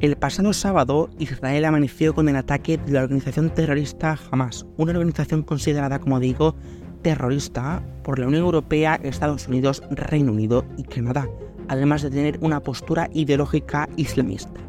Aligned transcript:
El 0.00 0.14
pasado 0.14 0.52
sábado, 0.52 1.10
Israel 1.18 1.64
amaneció 1.64 2.14
con 2.14 2.28
el 2.28 2.36
ataque 2.36 2.78
de 2.78 2.92
la 2.92 3.02
organización 3.02 3.50
terrorista 3.50 4.16
Hamas, 4.30 4.64
una 4.76 4.92
organización 4.92 5.42
considerada, 5.42 5.98
como 5.98 6.20
digo, 6.20 6.54
terrorista 7.02 7.82
por 8.04 8.20
la 8.20 8.28
Unión 8.28 8.44
Europea, 8.44 9.00
Estados 9.02 9.48
Unidos, 9.48 9.82
Reino 9.90 10.30
Unido 10.30 10.64
y 10.76 10.84
Canadá, 10.84 11.28
además 11.66 12.02
de 12.02 12.10
tener 12.10 12.38
una 12.42 12.60
postura 12.60 13.10
ideológica 13.12 13.88
islamista. 13.96 14.60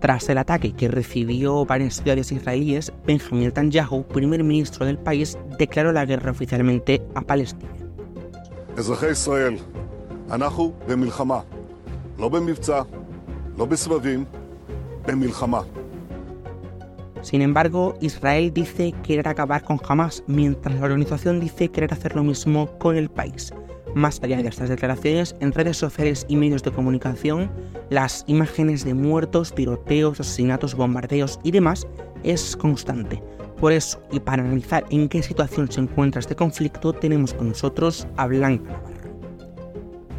Tras 0.00 0.28
el 0.28 0.38
ataque 0.38 0.72
que 0.72 0.86
recibió 0.86 1.64
varias 1.64 1.96
ciudades 1.96 2.30
israelíes, 2.30 2.92
Benjamin 3.04 3.46
Netanyahu, 3.46 4.04
primer 4.04 4.44
ministro 4.44 4.86
del 4.86 4.98
país, 4.98 5.36
declaró 5.58 5.90
la 5.90 6.04
guerra 6.04 6.30
oficialmente 6.30 7.02
a 7.16 7.22
Palestina. 7.22 7.72
Sin 17.22 17.42
embargo, 17.42 17.96
Israel 18.00 18.52
dice 18.54 18.94
querer 19.02 19.26
acabar 19.26 19.64
con 19.64 19.80
Hamas, 19.86 20.22
mientras 20.28 20.76
la 20.76 20.86
organización 20.86 21.40
dice 21.40 21.68
querer 21.68 21.92
hacer 21.92 22.14
lo 22.14 22.22
mismo 22.22 22.78
con 22.78 22.96
el 22.96 23.08
país. 23.08 23.52
Más 23.94 24.22
allá 24.22 24.40
de 24.40 24.48
estas 24.48 24.68
declaraciones, 24.68 25.34
en 25.40 25.52
redes 25.52 25.76
sociales 25.76 26.24
y 26.28 26.36
medios 26.36 26.62
de 26.62 26.70
comunicación, 26.70 27.50
las 27.90 28.22
imágenes 28.28 28.84
de 28.84 28.94
muertos, 28.94 29.52
tiroteos, 29.52 30.20
asesinatos, 30.20 30.74
bombardeos 30.76 31.40
y 31.42 31.50
demás 31.50 31.86
es 32.22 32.56
constante. 32.56 33.20
Por 33.60 33.72
eso, 33.72 34.00
y 34.12 34.20
para 34.20 34.44
analizar 34.44 34.84
en 34.90 35.08
qué 35.08 35.20
situación 35.20 35.70
se 35.70 35.80
encuentra 35.80 36.20
este 36.20 36.36
conflicto, 36.36 36.92
tenemos 36.92 37.34
con 37.34 37.48
nosotros 37.48 38.06
a 38.16 38.28
Blanca. 38.28 38.80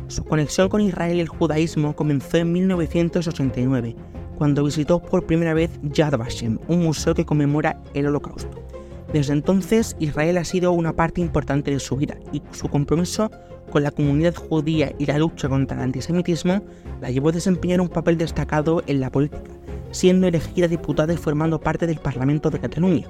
Su 0.10 0.24
conexión 0.24 0.70
con 0.70 0.82
Israel 0.82 1.18
y 1.18 1.20
el 1.20 1.28
judaísmo 1.28 1.96
comenzó 1.96 2.38
en 2.38 2.52
1989, 2.52 3.96
cuando 4.40 4.64
visitó 4.64 5.00
por 5.00 5.28
primera 5.28 5.54
vez 5.54 5.70
Yad 5.84 6.18
Vashem, 6.18 6.58
un 6.68 6.80
museo 6.80 7.14
que 7.14 7.28
conmemora 7.28 7.80
el 7.94 8.08
Holocausto. 8.08 8.66
Desde 9.14 9.34
entonces, 9.34 9.96
Israel 10.00 10.40
ha 10.40 10.46
sido 10.46 10.72
una 10.72 10.94
parte 10.94 11.22
importante 11.22 11.70
de 11.70 11.80
su 11.80 11.96
vida 11.96 12.18
y 12.34 12.42
su 12.52 12.70
compromiso 12.70 13.30
con 13.70 13.84
la 13.84 13.92
comunidad 13.92 14.34
judía 14.34 14.92
y 14.98 15.06
la 15.06 15.20
lucha 15.20 15.48
contra 15.48 15.78
el 15.78 15.84
antisemitismo 15.84 16.64
la 17.02 17.12
llevó 17.12 17.30
a 17.30 17.34
desempeñar 17.34 17.80
un 17.80 17.90
papel 17.90 18.18
destacado 18.18 18.82
en 18.88 19.02
la 19.02 19.12
política, 19.12 19.52
siendo 19.92 20.26
elegida 20.26 20.68
diputada 20.68 21.14
y 21.14 21.18
formando 21.18 21.60
parte 21.60 21.86
del 21.86 22.00
Parlamento 22.00 22.50
de 22.50 22.60
Cataluña. 22.60 23.08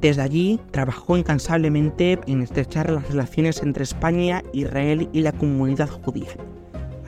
Desde 0.00 0.22
allí 0.22 0.60
trabajó 0.72 1.16
incansablemente 1.16 2.18
en 2.26 2.42
estrechar 2.42 2.90
las 2.90 3.08
relaciones 3.08 3.62
entre 3.62 3.84
España, 3.84 4.42
Israel 4.52 5.08
y 5.12 5.22
la 5.22 5.32
comunidad 5.32 5.88
judía. 5.88 6.28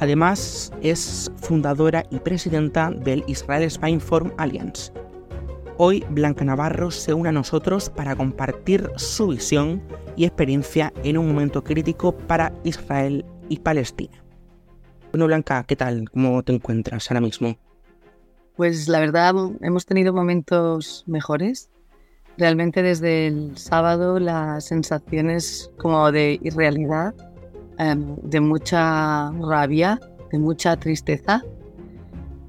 Además, 0.00 0.72
es 0.80 1.30
fundadora 1.36 2.04
y 2.10 2.18
presidenta 2.18 2.90
del 2.90 3.24
Israel 3.26 3.64
Spain 3.64 4.00
Forum 4.00 4.30
Alliance. 4.38 4.92
Hoy 5.76 6.04
Blanca 6.10 6.44
Navarro 6.44 6.90
se 6.90 7.14
une 7.14 7.28
a 7.28 7.32
nosotros 7.32 7.90
para 7.90 8.16
compartir 8.16 8.90
su 8.96 9.28
visión 9.28 9.82
y 10.16 10.24
experiencia 10.24 10.92
en 11.04 11.18
un 11.18 11.28
momento 11.28 11.62
crítico 11.62 12.16
para 12.16 12.52
Israel 12.64 13.24
y 13.48 13.58
Palestina. 13.58 14.24
Bueno, 15.12 15.26
Blanca, 15.26 15.64
¿qué 15.64 15.76
tal? 15.76 16.08
¿Cómo 16.10 16.42
te 16.42 16.52
encuentras 16.52 17.10
ahora 17.10 17.20
mismo? 17.20 17.56
Pues 18.56 18.88
la 18.88 18.98
verdad, 18.98 19.34
hemos 19.60 19.86
tenido 19.86 20.12
momentos 20.12 21.04
mejores. 21.06 21.70
Realmente 22.38 22.82
desde 22.82 23.26
el 23.26 23.58
sábado 23.58 24.20
las 24.20 24.64
sensaciones 24.64 25.70
como 25.76 26.12
de 26.12 26.38
irrealidad, 26.40 27.12
em, 27.78 28.14
de 28.22 28.40
mucha 28.40 29.32
rabia, 29.32 30.00
de 30.30 30.38
mucha 30.38 30.76
tristeza. 30.76 31.42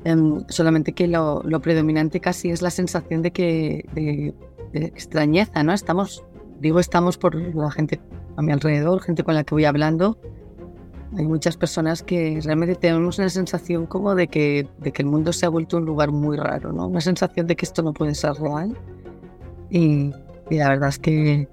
Em, 0.04 0.44
solamente 0.48 0.94
que 0.94 1.08
lo, 1.08 1.42
predominante 1.62 2.20
casi 2.20 2.52
es 2.52 2.62
la 2.62 2.70
sensación 2.70 3.24
de 3.24 3.32
que 3.32 3.86
de, 3.94 4.34
extrañeza, 4.74 5.64
¿no? 5.64 5.74
Estamos 5.74 6.24
digo 6.60 6.80
estamos 6.80 7.18
por 7.18 7.36
la 7.36 7.72
gente 7.72 8.00
a 8.38 8.42
mi 8.42 8.52
alrededor, 8.52 9.02
gente 9.02 9.24
con 9.24 9.34
la 9.34 9.44
que 9.44 9.56
voy 9.56 9.66
hablando. 9.66 10.18
Hay 11.18 11.26
muchas 11.26 11.58
personas 11.58 12.04
que 12.04 12.40
realmente 12.44 12.76
tenemos 12.76 13.18
una 13.18 13.30
sensación 13.30 13.88
como 13.88 14.14
de 14.14 14.28
que, 14.28 14.68
de 14.78 14.92
que 14.92 15.02
el 15.02 15.08
mundo 15.08 15.34
se 15.34 15.48
ha 15.48 15.50
vuelto 15.50 15.78
un 15.78 15.86
lugar 15.86 16.12
muy 16.12 16.38
raro, 16.38 16.72
¿no? 16.72 16.88
Una 16.88 17.02
sensación 17.02 17.48
de 17.48 17.56
que 17.56 17.66
esto 17.66 17.82
no 17.82 17.94
puede 17.94 18.14
ser 18.14 18.34
real. 18.34 18.78
Y, 19.70 20.12
la 20.50 20.70
verdad 20.70 20.90
es 20.90 21.00
que 21.00 21.48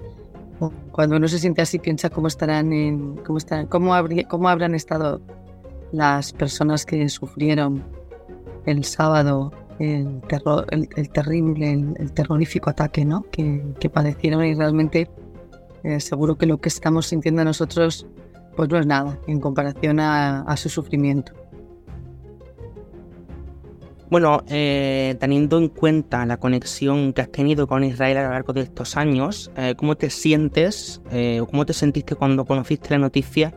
cuando 0.91 1.17
uno 1.17 1.29
se 1.29 1.39
siente 1.39 1.61
así 1.61 1.79
piensa 1.79 2.09
cómo 2.09 2.29
estarán 2.29 2.73
en, 2.73 3.17
cómo 3.17 3.37
estarán, 3.37 3.67
cómo, 3.67 3.95
habría, 3.95 4.27
cómo 4.27 4.49
habrán 4.49 4.75
estado 4.75 5.21
las 5.93 6.33
personas 6.33 6.87
que 6.87 7.09
sufrieron 7.11 7.85
el 8.65 8.85
sábado 8.85 9.53
el, 9.79 10.21
terror, 10.23 10.67
el, 10.71 11.11
terrible, 11.11 11.73
el, 11.73 12.13
terrorífico 12.13 12.71
ataque 12.71 13.05
¿no? 13.05 13.25
que, 13.31 13.91
padecieron 13.93 14.45
y 14.45 14.55
realmente 14.55 15.11
eh, 15.83 16.01
seguro 16.01 16.37
que 16.37 16.47
lo 16.47 16.59
que 16.59 16.69
estamos 16.69 17.07
sintiendo 17.07 17.45
nosotros 17.45 18.07
pues 18.57 18.69
no 18.71 18.79
es 18.79 18.87
nada 18.87 19.19
en 19.27 19.39
comparación 19.41 20.01
a, 20.01 20.57
su 20.57 20.71
sufrimiento. 20.71 21.33
Bueno, 24.11 24.45
eh, 24.49 25.17
teniendo 25.19 25.59
en 25.59 25.69
cuenta 25.69 26.25
la 26.27 26.37
conexión 26.37 27.13
que 27.13 27.23
has 27.23 27.31
tenido 27.33 27.67
con 27.67 27.83
Israel 27.83 28.19
a 28.19 28.23
lo 28.25 28.31
largo 28.31 28.53
de 28.53 28.63
estos 28.63 28.97
años, 28.97 29.51
eh, 29.57 29.75
¿cómo 29.77 29.97
te 29.97 30.11
sientes 30.11 31.01
o 31.41 31.47
cómo 31.47 31.67
te 31.67 31.73
sentiste 31.73 32.15
cuando 32.15 32.45
conociste 32.45 32.91
la 32.91 32.99
noticia 32.99 33.53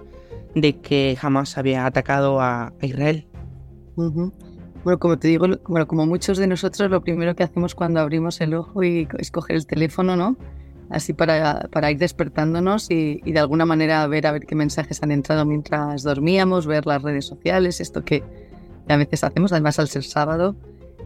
de 0.56 0.78
que 0.78 1.16
jamás 1.20 1.58
había 1.58 1.86
atacado 1.86 2.42
a, 2.42 2.74
Israel? 2.82 3.28
Bueno, 4.84 5.00
como 5.00 5.20
te 5.20 5.28
digo, 5.28 5.48
bueno, 5.68 5.88
como 5.88 6.06
muchos 6.06 6.38
de 6.38 6.48
nosotros, 6.48 6.90
lo 6.90 7.02
primero 7.02 7.36
que 7.36 7.44
hacemos 7.44 7.76
cuando 7.76 8.00
abrimos 8.00 8.40
el 8.42 8.54
ojo 8.54 8.84
y 8.84 9.08
es 9.18 9.30
coger 9.30 9.58
el 9.58 9.68
teléfono, 9.68 10.16
¿no? 10.16 10.38
Así 10.90 11.14
para, 11.14 11.68
para 11.72 11.92
ir 11.92 11.98
despertándonos 11.98 12.90
y, 12.90 13.20
de 13.24 13.40
alguna 13.40 13.66
manera 13.66 14.08
ver 14.08 14.26
a 14.26 14.32
ver 14.32 14.46
qué 14.46 14.56
mensajes 14.56 15.04
han 15.04 15.12
entrado 15.12 15.46
mientras 15.46 16.04
dormíamos, 16.04 16.66
ver 16.66 16.88
las 16.88 17.04
redes 17.04 17.26
sociales, 17.26 17.82
esto 17.82 18.04
que 18.04 18.24
a 18.94 18.98
veces 18.98 19.24
hacemos, 19.24 19.52
además 19.52 19.80
al 19.80 19.88
ser 19.88 20.04
sábado. 20.04 20.56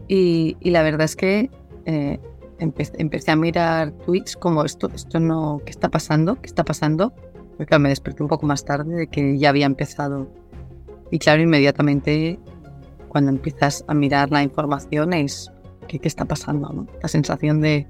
Y, 0.08 0.56
y 0.60 0.70
la 0.70 0.82
verdad 0.82 1.04
es 1.04 1.16
que 1.16 1.50
eh, 1.86 2.18
empecé, 2.58 3.30
a 3.30 3.36
mirar 3.36 3.92
tweets 4.04 4.36
como 4.36 4.64
esto, 4.64 4.90
esto 4.94 5.20
no, 5.20 5.60
¿qué 5.64 5.70
está 5.70 5.88
pasando? 5.88 6.40
¿Qué 6.40 6.46
está 6.46 6.64
pasando? 6.64 7.12
Porque 7.56 7.78
me 7.78 7.88
desperté 7.88 8.22
un 8.22 8.28
poco 8.28 8.46
más 8.46 8.64
tarde 8.64 8.94
de 8.94 9.06
que 9.06 9.38
ya 9.38 9.50
había 9.50 9.66
empezado. 9.66 10.28
Y 11.10 11.18
claro, 11.18 11.42
inmediatamente 11.42 12.38
cuando 13.08 13.30
empiezas 13.30 13.84
a 13.86 13.94
mirar 13.94 14.30
la 14.30 14.42
información 14.42 15.12
es 15.12 15.50
qué, 15.86 15.98
qué 15.98 16.08
está 16.08 16.24
pasando, 16.24 16.70
¿no? 16.70 16.86
La 17.02 17.08
sensación 17.08 17.60
de, 17.60 17.86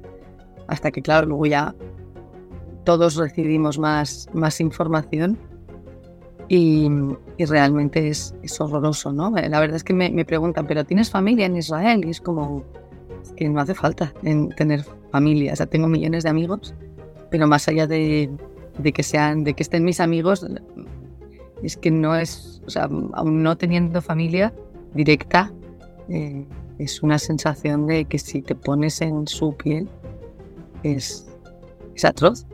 hasta 0.66 0.90
que 0.90 1.00
claro, 1.00 1.26
luego 1.26 1.46
ya 1.46 1.74
todos 2.84 3.16
recibimos 3.16 3.78
más, 3.78 4.28
más 4.34 4.60
información 4.60 5.38
y, 6.48 6.88
realmente 7.38 8.08
es, 8.08 8.34
horroroso, 8.58 9.12
¿no? 9.12 9.30
La 9.30 9.60
verdad 9.60 9.76
es 9.76 9.84
que 9.84 9.94
me, 9.94 10.24
preguntan, 10.24 10.66
¿pero 10.66 10.84
tienes 10.84 11.10
familia 11.10 11.46
en 11.46 11.56
Israel? 11.56 12.04
Y 12.04 12.10
es 12.10 12.20
como, 12.20 12.64
que 13.36 13.48
no 13.48 13.60
hace 13.60 13.74
falta 13.74 14.12
en 14.22 14.50
tener 14.50 14.84
familia, 15.10 15.52
o 15.52 15.56
sea, 15.56 15.66
tengo 15.66 15.88
millones 15.88 16.24
de 16.24 16.30
amigos, 16.30 16.74
pero 17.30 17.46
más 17.46 17.66
allá 17.68 17.86
de, 17.86 18.30
de 18.78 18.92
que 18.92 19.02
sean, 19.02 19.44
de 19.44 19.54
que 19.54 19.62
estén 19.62 19.84
mis 19.84 20.00
amigos, 20.00 20.46
es 21.62 21.76
que 21.76 21.90
no 21.90 22.14
es, 22.14 22.62
o 22.66 22.70
sea, 22.70 22.84
aún 22.84 23.42
no 23.42 23.56
teniendo 23.56 24.02
familia, 24.02 24.52
directa, 24.94 25.52
eh, 26.08 26.44
es 26.78 27.02
una 27.02 27.18
sensación 27.18 27.86
de 27.86 28.04
que 28.04 28.18
si 28.18 28.42
te 28.42 28.54
pones 28.54 29.00
en 29.00 29.26
su 29.26 29.56
piel 29.56 29.88
es, 30.82 31.26
es 31.94 32.04
atroz. 32.04 32.46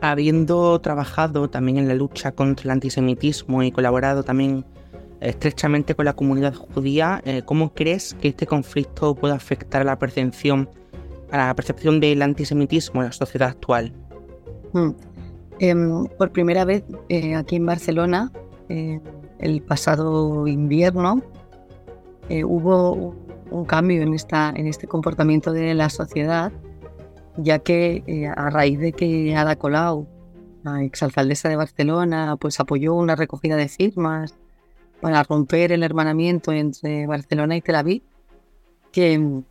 Habiendo 0.00 0.80
trabajado 0.80 1.48
también 1.50 1.78
en 1.78 1.88
la 1.88 1.94
lucha 1.94 2.32
contra 2.32 2.64
el 2.64 2.70
antisemitismo 2.70 3.62
y 3.62 3.70
colaborado 3.70 4.22
también 4.22 4.64
estrechamente 5.20 5.94
con 5.94 6.06
la 6.06 6.14
comunidad 6.14 6.54
judía, 6.54 7.20
eh, 7.24 7.42
¿cómo 7.44 7.74
crees 7.74 8.14
que 8.14 8.28
este 8.28 8.46
conflicto 8.46 9.14
puede 9.14 9.34
afectar 9.34 9.82
a 9.82 9.84
la 9.84 9.98
percepción, 9.98 10.70
a 11.30 11.38
la 11.48 11.54
percepción 11.54 12.00
del 12.00 12.22
antisemitismo 12.22 13.02
en 13.02 13.08
la 13.08 13.12
sociedad 13.12 13.50
actual? 13.50 13.92
Hmm. 14.72 14.90
Em, 15.58 16.06
por 16.16 16.32
primera 16.32 16.64
vez 16.64 16.84
eh, 17.10 17.34
aquí 17.34 17.56
en 17.56 17.66
Barcelona, 17.66 18.32
el 18.68 19.62
pasado 19.62 20.46
invierno 20.46 21.22
eh, 22.28 22.44
hubo 22.44 23.14
un 23.50 23.64
cambio 23.64 24.02
en, 24.02 24.14
esta, 24.14 24.52
en 24.54 24.68
este 24.68 24.86
comportamiento 24.86 25.52
de 25.52 25.74
la 25.74 25.90
sociedad, 25.90 26.52
ya 27.42 27.58
que 27.58 28.02
eh, 28.06 28.26
a 28.26 28.50
raíz 28.50 28.78
de 28.78 28.92
que 28.92 29.34
Ada 29.34 29.56
Colau, 29.56 30.06
la 30.62 30.82
exalcaldesa 30.82 31.48
de 31.48 31.56
Barcelona, 31.56 32.36
pues 32.36 32.60
apoyó 32.60 32.94
una 32.94 33.16
recogida 33.16 33.56
de 33.56 33.68
firmas 33.68 34.34
para 35.00 35.22
romper 35.22 35.72
el 35.72 35.82
hermanamiento 35.82 36.52
entre 36.52 37.06
Barcelona 37.06 37.56
y 37.56 37.60
Tel 37.60 37.76
Aviv, 37.76 38.02
que 38.92 39.42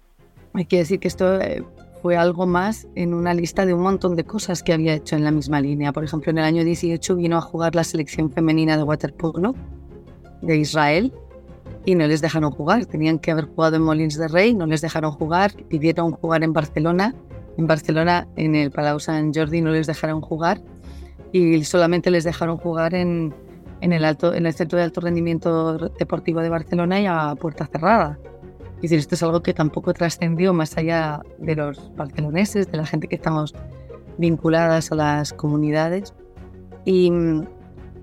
hay 0.54 0.66
que 0.66 0.78
decir 0.78 1.00
que 1.00 1.08
esto 1.08 1.40
eh, 1.42 1.64
fue 2.02 2.16
algo 2.16 2.46
más 2.46 2.88
en 2.96 3.14
una 3.14 3.34
lista 3.34 3.66
de 3.66 3.74
un 3.74 3.82
montón 3.82 4.16
de 4.16 4.24
cosas 4.24 4.64
que 4.64 4.74
había 4.74 4.94
hecho 4.94 5.16
en 5.16 5.24
la 5.24 5.32
misma 5.32 5.60
línea. 5.62 5.92
Por 5.92 6.04
ejemplo, 6.04 6.32
en 6.32 6.38
el 6.38 6.46
año 6.46 6.64
18 6.64 7.16
vino 7.16 7.38
a 7.38 7.42
jugar 7.42 7.76
la 7.76 7.84
selección 7.84 8.32
femenina 8.32 8.78
de 8.78 8.84
waterpolo 8.84 9.56
de 10.42 10.58
Israel 10.58 11.14
y 11.86 11.96
no 11.96 12.08
les 12.08 12.22
dejaron 12.22 12.52
jugar. 12.52 12.86
Tenían 12.86 13.20
que 13.20 13.32
haber 13.32 13.46
jugado 13.46 13.76
en 13.76 13.84
Molins 13.84 14.18
de 14.18 14.28
Rey, 14.28 14.54
no 14.54 14.66
les 14.66 14.82
dejaron 14.82 15.12
jugar, 15.12 15.54
pidieron 15.68 16.12
jugar 16.12 16.44
en 16.44 16.54
Barcelona. 16.54 17.16
En 17.60 17.68
Barcelona, 17.68 18.26
en 18.38 18.56
el 18.56 18.72
Palau 18.72 19.02
Sant 19.02 19.36
Jordi, 19.36 19.60
no 19.60 19.72
les 19.72 19.86
dejaron 19.86 20.22
jugar 20.22 20.62
y 21.34 21.62
solamente 21.66 22.10
les 22.10 22.24
dejaron 22.24 22.58
jugar 22.58 22.96
en, 22.96 23.36
en, 23.82 23.92
el, 23.92 24.06
alto, 24.06 24.34
en 24.34 24.46
el 24.46 24.54
Centro 24.54 24.78
de 24.78 24.86
Alto 24.86 25.02
Rendimiento 25.02 25.78
Deportivo 25.78 26.40
de 26.40 26.48
Barcelona 26.48 27.02
y 27.02 27.06
a 27.06 27.36
puerta 27.36 27.68
cerrada. 27.68 28.18
Es 28.78 28.84
decir, 28.84 29.00
esto 29.00 29.16
es 29.16 29.24
algo 29.24 29.44
que 29.44 29.54
tampoco 29.54 29.94
trascendió 29.94 30.54
más 30.54 30.78
allá 30.78 31.22
de 31.38 31.58
los 31.58 31.94
barceloneses, 31.98 32.72
de 32.72 32.78
la 32.78 32.86
gente 32.86 33.10
que 33.10 33.16
estamos 33.16 33.54
vinculadas 34.18 34.94
a 34.94 34.96
las 34.96 35.34
comunidades. 35.34 36.14
Y, 36.86 37.12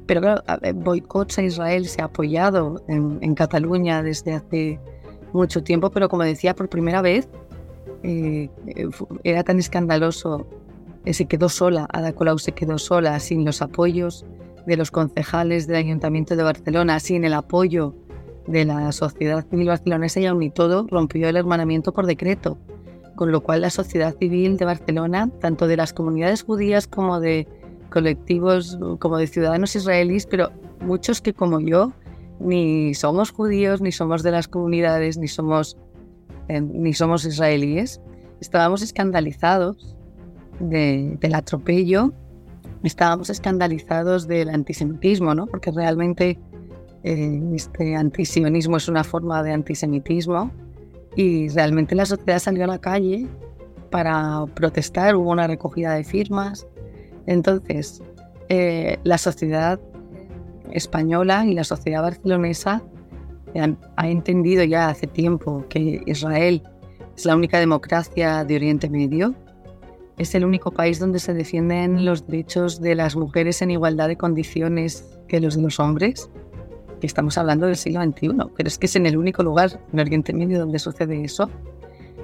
pero 0.04 0.20
claro, 0.20 0.42
boicots 0.74 1.38
a 1.38 1.42
Israel 1.44 1.86
se 1.86 2.02
ha 2.02 2.04
apoyado 2.04 2.84
en, 2.88 3.34
Cataluña 3.34 4.02
desde 4.02 4.34
hace 4.34 4.78
mucho 5.32 5.62
tiempo, 5.62 5.88
pero 5.88 6.10
como 6.10 6.24
decía, 6.24 6.54
por 6.54 6.68
primera 6.68 7.00
vez 7.00 7.26
eh, 8.06 8.48
era 9.24 9.42
tan 9.42 9.58
escandaloso, 9.58 10.46
eh, 11.04 11.12
se 11.12 11.26
quedó 11.26 11.48
sola, 11.48 11.88
Ada 11.92 12.12
Colau 12.12 12.38
se 12.38 12.52
quedó 12.52 12.78
sola, 12.78 13.18
sin 13.18 13.44
los 13.44 13.62
apoyos 13.62 14.24
de 14.66 14.76
los 14.76 14.90
concejales 14.90 15.66
del 15.66 15.76
Ayuntamiento 15.76 16.36
de 16.36 16.42
Barcelona, 16.42 17.00
sin 17.00 17.24
el 17.24 17.34
apoyo 17.34 17.94
de 18.46 18.64
la 18.64 18.92
sociedad 18.92 19.44
civil 19.50 19.68
barcelonesa 19.68 20.20
y 20.20 20.26
aún 20.26 20.42
y 20.42 20.50
todo 20.50 20.86
rompió 20.88 21.28
el 21.28 21.36
hermanamiento 21.36 21.92
por 21.92 22.06
decreto, 22.06 22.58
con 23.16 23.32
lo 23.32 23.42
cual 23.42 23.62
la 23.62 23.70
sociedad 23.70 24.14
civil 24.16 24.56
de 24.56 24.64
Barcelona, 24.64 25.30
tanto 25.40 25.66
de 25.66 25.76
las 25.76 25.92
comunidades 25.92 26.44
judías 26.44 26.86
como 26.86 27.18
de 27.18 27.48
colectivos, 27.90 28.78
como 29.00 29.18
de 29.18 29.26
ciudadanos 29.26 29.74
israelíes, 29.74 30.26
pero 30.26 30.50
muchos 30.80 31.20
que 31.20 31.32
como 31.32 31.60
yo 31.60 31.92
ni 32.38 32.94
somos 32.94 33.30
judíos, 33.30 33.80
ni 33.80 33.92
somos 33.92 34.22
de 34.22 34.30
las 34.30 34.48
comunidades, 34.48 35.18
ni 35.18 35.28
somos, 35.28 35.76
ni 36.48 36.92
somos 36.92 37.24
israelíes, 37.24 38.00
estábamos 38.40 38.82
escandalizados 38.82 39.96
del 40.60 41.34
atropello, 41.34 42.12
estábamos 42.82 43.30
escandalizados 43.30 44.26
del 44.26 44.48
antisemitismo, 44.50 45.34
¿no? 45.34 45.46
porque 45.46 45.70
realmente 45.70 46.38
eh, 47.02 47.40
este 47.54 47.96
antisionismo 47.96 48.76
es 48.76 48.88
una 48.88 49.04
forma 49.04 49.42
de 49.42 49.52
antisemitismo 49.52 50.50
y 51.14 51.48
realmente 51.48 51.94
la 51.94 52.06
sociedad 52.06 52.38
salió 52.38 52.64
a 52.64 52.68
la 52.68 52.78
calle 52.78 53.26
para 53.90 54.44
protestar, 54.54 55.16
hubo 55.16 55.30
una 55.30 55.46
recogida 55.46 55.94
de 55.94 56.04
firmas. 56.04 56.66
Entonces, 57.26 58.02
eh, 58.48 58.98
la 59.04 59.18
sociedad 59.18 59.80
española 60.72 61.46
y 61.46 61.54
la 61.54 61.64
sociedad 61.64 62.02
barcelonesa 62.02 62.82
ha 63.60 64.08
entendido 64.08 64.64
ya 64.64 64.88
hace 64.88 65.06
tiempo 65.06 65.64
que 65.68 66.02
Israel 66.06 66.62
es 67.16 67.24
la 67.24 67.34
única 67.34 67.58
democracia 67.58 68.44
de 68.44 68.56
Oriente 68.56 68.90
Medio, 68.90 69.34
es 70.18 70.34
el 70.34 70.44
único 70.44 70.70
país 70.70 70.98
donde 70.98 71.18
se 71.18 71.34
defienden 71.34 72.04
los 72.04 72.26
derechos 72.26 72.80
de 72.80 72.94
las 72.94 73.16
mujeres 73.16 73.60
en 73.60 73.70
igualdad 73.70 74.08
de 74.08 74.16
condiciones 74.16 75.18
que 75.28 75.40
los 75.40 75.56
de 75.56 75.62
los 75.62 75.78
hombres. 75.78 76.30
Que 77.00 77.06
estamos 77.06 77.36
hablando 77.36 77.66
del 77.66 77.76
siglo 77.76 78.02
XXI, 78.02 78.30
pero 78.56 78.66
es 78.66 78.78
que 78.78 78.86
es 78.86 78.96
en 78.96 79.04
el 79.04 79.18
único 79.18 79.42
lugar 79.42 79.78
en 79.92 80.00
Oriente 80.00 80.32
Medio 80.32 80.58
donde 80.58 80.78
sucede 80.78 81.22
eso. 81.22 81.50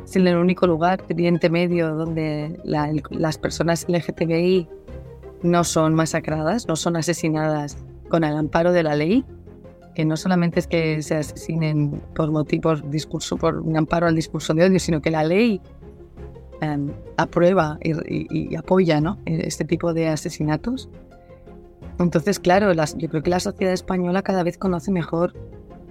Es 0.05 0.17
en 0.17 0.27
el 0.27 0.37
único 0.37 0.67
lugar 0.67 1.05
en 1.09 1.17
Oriente 1.17 1.51
Medio 1.51 1.95
donde 1.95 2.59
las 2.65 3.37
personas 3.37 3.85
LGTBI 3.87 4.69
no 5.43 5.63
son 5.63 5.95
masacradas, 5.95 6.67
no 6.69 6.77
son 6.77 6.97
asesinadas 6.97 7.77
con 8.09 8.25
el 8.25 8.35
amparo 8.35 8.73
de 8.73 8.83
la 8.83 8.97
ley, 8.97 9.25
que 9.95 10.05
no 10.05 10.17
solamente 10.17 10.61
es 10.61 10.67
que 10.67 11.03
se 11.03 11.17
asesinen 11.17 12.03
por 12.15 12.31
motivos, 12.31 12.83
discurso, 12.91 13.37
por 13.37 13.59
un 13.59 13.77
amparo 13.77 14.07
al 14.07 14.15
discurso 14.15 14.55
de 14.55 14.65
odio, 14.65 14.79
sino 14.79 15.03
que 15.03 15.11
la 15.11 15.25
ley 15.25 15.61
em, 16.61 16.91
aprueba 17.17 17.79
y, 17.83 18.55
apoya 18.57 19.01
¿no? 19.01 19.19
este 19.27 19.65
tipo 19.65 19.93
de 19.93 20.09
asesinatos. 20.09 20.89
Entonces, 21.99 22.39
claro, 22.39 22.73
yo 22.73 23.09
creo 23.09 23.23
que 23.23 23.31
la 23.31 23.41
sociedad 23.41 23.73
española 23.73 24.23
cada 24.23 24.43
vez 24.43 24.59
conoce 24.59 24.91
mejor 24.91 25.35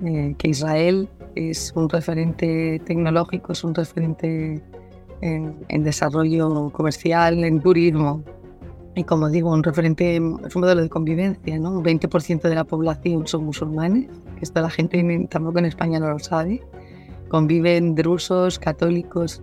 eh, 0.03 0.33
que 0.37 0.49
Israel 0.49 1.07
es 1.35 1.71
un 1.75 1.89
referente 1.89 2.81
tecnológico, 2.85 3.51
es 3.51 3.63
un 3.63 3.75
referente 3.75 4.61
en, 5.21 5.83
desarrollo 5.83 6.69
comercial, 6.71 7.43
en 7.43 7.61
turismo. 7.61 8.23
Y 8.95 9.03
como 9.05 9.29
digo, 9.29 9.51
un 9.51 9.63
referente, 9.63 10.17
es 10.17 10.21
un 10.55 10.61
modelo 10.61 10.81
de 10.81 10.89
convivencia, 10.89 11.57
¿no? 11.57 11.71
Un 11.71 11.83
20% 11.83 12.41
de 12.41 12.55
la 12.55 12.65
población 12.65 13.25
son 13.25 13.45
musulmanes, 13.45 14.07
que 14.35 14.41
esto 14.41 14.61
la 14.61 14.69
gente 14.69 15.27
tampoco 15.29 15.59
en 15.59 15.65
España 15.65 15.99
no 15.99 16.09
lo 16.09 16.19
sabe. 16.19 16.61
Conviven 17.29 17.95
drusos, 17.95 18.59
católicos, 18.59 19.41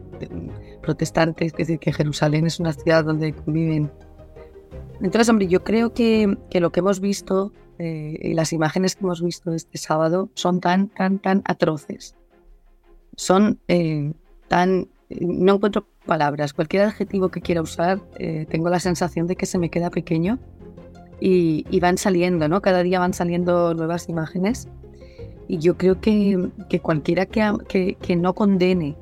protestantes, 0.83 1.53
es 1.53 1.57
decir, 1.57 1.79
que 1.79 1.93
Jerusalén 1.93 2.47
es 2.47 2.61
una 2.61 2.75
ciudad 2.75 3.05
donde 3.05 3.33
conviven 3.33 3.91
entonces, 5.01 5.29
hombre, 5.29 5.47
yo 5.47 5.63
creo 5.63 5.93
que, 5.93 6.37
lo 6.53 6.73
que 6.73 6.81
hemos 6.81 7.01
visto 7.01 7.53
eh, 7.79 8.19
y 8.21 8.35
las 8.35 8.53
imágenes 8.53 8.97
que 8.97 9.05
hemos 9.05 9.23
visto 9.23 9.53
este 9.53 9.79
sábado 9.79 10.29
son 10.35 10.61
tan, 10.61 10.89
tan, 10.89 11.19
tan 11.19 11.43
atroces. 11.45 12.17
Son 13.17 13.59
eh, 13.69 14.13
tan... 14.49 14.89
No 15.11 15.55
encuentro 15.55 15.87
palabras. 16.07 16.53
Cualquier 16.53 16.85
adjetivo 16.85 17.31
que 17.31 17.41
quiera 17.41 17.63
usar, 17.63 18.01
eh, 18.19 18.47
tengo 18.49 18.69
la 18.69 18.81
sensación 18.81 19.27
de 19.27 19.37
que 19.37 19.47
se 19.47 19.59
me 19.59 19.71
queda 19.71 19.91
pequeño 19.91 20.39
y, 21.21 21.65
van 21.81 21.99
saliendo, 21.99 22.49
¿no? 22.49 22.61
Cada 22.61 22.83
día 22.83 22.99
van 22.99 23.15
saliendo 23.15 23.75
nuevas 23.75 24.09
imágenes. 24.09 24.69
Y 25.49 25.59
yo 25.59 25.79
creo 25.79 26.01
que, 26.01 26.51
cualquiera 26.83 27.27
que, 27.27 27.97
que 28.01 28.17
no 28.17 28.35
condene 28.35 28.97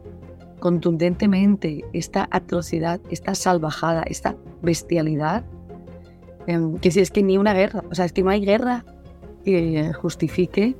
contundentemente 0.61 1.85
esta 1.93 2.29
atrocidad, 2.31 3.01
esta 3.11 3.35
salvajada, 3.35 4.03
esta 4.05 4.37
bestialidad, 4.63 5.45
Em, 6.47 6.79
que 6.79 6.91
si 6.91 7.01
es 7.01 7.11
que 7.11 7.23
ni 7.23 7.39
una 7.39 7.53
guerra, 7.55 7.83
o 7.91 7.95
sea, 7.95 8.05
es 8.05 8.13
que 8.13 8.23
no 8.23 8.31
hay 8.31 8.45
guerra 8.45 8.85
que 9.45 9.93
justifique 9.95 10.77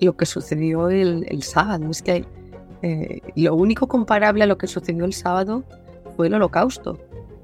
lo 0.00 0.16
que 0.16 0.26
sucedió 0.26 0.88
el, 0.88 1.42
sábado. 1.42 1.88
Es 1.90 2.02
que 2.02 2.24
eh, 2.82 3.20
lo 3.36 3.54
único 3.54 3.86
comparable 3.86 4.42
a 4.44 4.46
lo 4.46 4.58
que 4.58 4.66
sucedió 4.66 5.04
el 5.04 5.12
sábado 5.12 5.64
fue 6.16 6.26
el 6.26 6.34
holocausto. 6.34 6.98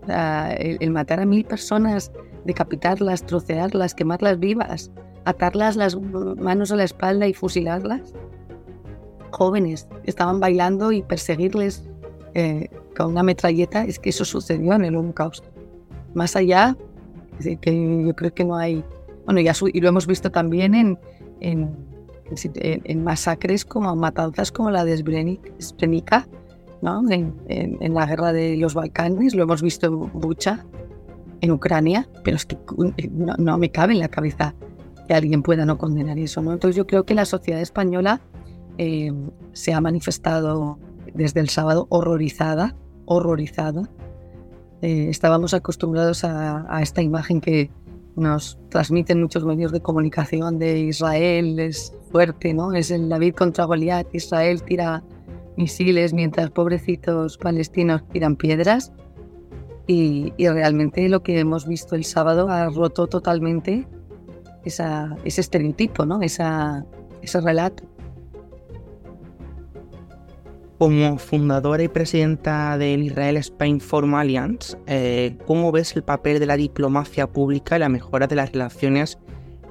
el, 0.09 0.90
matar 0.90 1.21
a 1.21 1.26
mil 1.26 1.45
personas, 1.45 2.11
decapitarlas, 2.45 3.25
trocearlas, 3.25 3.95
quemarlas 3.95 4.38
vivas, 4.38 4.90
atarlas 5.25 5.76
las 5.76 5.97
manos 5.97 6.73
a 6.73 6.76
la 6.76 6.85
espalda 6.85 7.26
y 7.26 7.35
fusilarlas. 7.35 8.14
Jóvenes 9.30 9.87
estaban 10.04 10.40
bailando 10.40 10.90
y 10.90 11.02
perseguirles 11.02 11.85
eh, 12.35 12.68
con 12.97 13.12
una 13.12 13.23
metralleta, 13.23 13.85
es 13.85 13.99
que 13.99 14.11
eso 14.11 14.25
sucedió 14.25 14.73
en 14.73 14.85
el 14.85 14.97
holocausto. 14.97 15.49
Más 16.14 16.35
allá 16.35 16.76
que 17.61 18.04
yo 18.07 18.14
creo 18.16 18.35
que 18.35 18.45
no 18.45 18.57
hay... 18.57 18.85
Bueno, 19.25 19.40
ya 19.40 19.52
y 19.73 19.80
lo 19.80 19.88
hemos 19.88 20.07
visto 20.07 20.30
también 20.30 20.99
en, 21.40 21.76
en, 22.35 23.04
masacres 23.04 23.64
como 23.64 23.94
matanzas 23.97 24.52
como 24.52 24.70
la 24.70 24.85
de 24.85 24.97
Srebrenica, 24.97 26.28
¿no? 26.82 27.02
En, 27.11 27.94
la 27.94 28.06
guerra 28.06 28.32
de 28.32 28.56
los 28.56 28.75
Balcanes, 28.75 29.35
lo 29.35 29.42
hemos 29.42 29.62
visto 29.62 29.87
en 29.87 30.20
Bucha, 30.20 30.64
en 31.40 31.50
Ucrania, 31.50 32.08
pero 32.25 32.37
es 32.37 32.47
que 32.47 32.58
no, 33.11 33.35
no, 33.38 33.58
me 33.58 33.70
cabe 33.70 33.92
en 33.94 34.00
la 34.00 34.08
cabeza 34.08 34.54
que 35.06 35.14
alguien 35.14 35.42
pueda 35.42 35.64
no 35.64 35.78
condenar 35.78 36.18
eso. 36.18 36.40
Entonces 36.40 36.76
yo 36.76 36.87
creo 36.87 37.04
que 37.04 37.14
la 37.14 37.25
sociedad 37.25 37.61
española 37.61 38.20
eh, 38.76 39.12
se 39.52 39.73
ha 39.73 39.80
manifestado 39.80 40.78
desde 41.14 41.40
el 41.40 41.49
sábado 41.49 41.87
horrorizada, 41.90 42.76
horrorizada 43.06 43.88
eh, 44.80 45.08
estábamos 45.08 45.54
acostumbrados 45.54 46.23
a, 46.25 46.80
esta 46.80 47.02
imagen 47.02 47.40
que 47.40 47.70
nos 48.18 48.58
transmiten 48.68 49.22
muchos 49.22 49.44
medios 49.44 49.72
de 49.72 49.80
comunicación 49.80 50.58
de 50.58 50.78
Israel 50.80 51.58
es 51.58 51.94
fuerte, 52.10 52.52
¿no? 52.52 52.72
Es 52.72 52.90
el 52.90 53.08
David 53.08 53.34
contra 53.34 53.64
Goliat, 53.64 54.06
Israel 54.12 54.62
tira 54.62 55.02
misiles 55.56 56.12
mientras 56.12 56.50
pobrecitos 56.50 57.38
palestinos 57.38 58.02
tiran 58.12 58.37
piedras. 58.37 58.92
Y, 59.87 60.34
realmente 60.38 61.08
lo 61.08 61.22
que 61.22 61.38
hemos 61.40 61.66
visto 61.66 61.94
el 61.96 62.04
sábado 62.04 62.48
ha 62.50 62.68
roto 62.68 63.06
totalmente 63.06 63.87
ese 64.64 65.16
estereotipo, 65.25 66.04
¿no? 66.04 66.20
ese 66.20 67.40
relato. 67.40 67.84
Como 70.78 71.18
fundadora 71.18 71.82
y 71.82 71.88
presidenta 71.88 72.78
del 72.78 73.02
Israel 73.02 73.37
Spain 73.38 73.80
Forum 73.80 74.14
Alliance, 74.14 74.78
eh, 74.87 75.37
¿cómo 75.44 75.73
ves 75.73 75.97
el 75.97 76.04
papel 76.04 76.38
de 76.38 76.47
la 76.47 76.56
diplomacia 76.56 77.26
pública 77.26 77.75
y 77.75 77.80
la 77.80 77.88
mejora 77.88 78.28
de 78.28 78.37
las 78.37 78.52
relaciones 78.52 79.18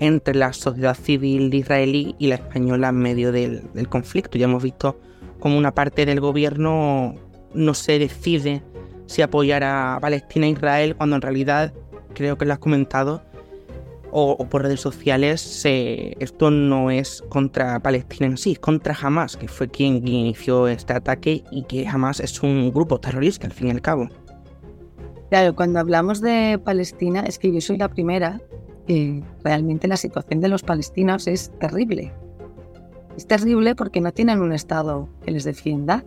entre 0.02 0.36
la 0.36 0.52
sociedad 0.52 0.98
civil 0.98 1.54
israelí 1.54 2.14
y 2.20 2.28
la 2.28 2.36
española 2.36 2.90
en 2.90 2.98
medio 2.98 3.32
del, 3.32 3.88
conflicto? 3.88 4.38
Ya 4.38 4.48
hemos 4.48 4.62
visto 4.62 5.00
cómo 5.40 5.58
una 5.58 5.74
parte 5.74 6.06
del 6.06 6.20
gobierno 6.20 7.16
no 7.54 7.74
se 7.74 8.00
decide 8.00 8.62
si 9.06 9.22
apoyar 9.22 9.64
a 9.64 10.00
Palestina 10.02 10.48
e 10.48 10.50
Israel 10.50 10.98
cuando 10.98 11.16
en 11.16 11.22
realidad, 11.22 11.74
creo 12.16 12.38
que 12.38 12.44
lo 12.44 12.52
has 12.52 12.60
comentado, 12.60 13.24
o, 14.12 14.38
por 14.50 14.64
redes 14.64 14.80
sociales, 14.80 15.62
esto 15.66 16.52
no 16.52 16.92
es 16.92 17.24
contra 17.30 17.80
Palestina 17.80 18.28
en 18.28 18.38
sí, 18.38 18.54
es 18.54 18.60
contra 18.60 18.96
Hamas, 19.00 19.38
que 19.38 19.48
fue 19.48 19.68
quien, 19.70 20.08
inició 20.08 20.68
este 20.68 20.94
ataque 20.94 21.44
y 21.52 21.64
que 21.64 21.88
Hamas 21.88 22.20
es 22.20 22.42
un 22.42 22.72
grupo 22.72 23.00
terrorista 23.00 23.48
al 23.48 23.54
fin 23.54 23.68
y 23.68 23.72
al 23.72 23.82
cabo. 23.82 24.10
Claro, 25.30 25.56
cuando 25.56 25.80
hablamos 25.80 26.22
de 26.22 26.60
Palestina, 26.64 27.22
es 27.22 27.38
que 27.38 27.52
yo 27.52 27.60
soy 27.60 27.78
la 27.78 27.90
primera 27.90 28.42
que 28.88 29.22
realmente 29.44 29.88
la 29.88 29.98
situación 29.98 30.40
de 30.40 30.48
los 30.48 30.64
palestinos 30.64 31.28
es 31.28 31.52
terrible. 31.60 32.14
Es 33.18 33.28
terrible 33.28 33.76
porque 33.76 34.00
no 34.00 34.14
tienen 34.14 34.42
un 34.42 34.54
Estado 34.54 35.10
que 35.24 35.32
les 35.32 35.44
defienda, 35.44 36.06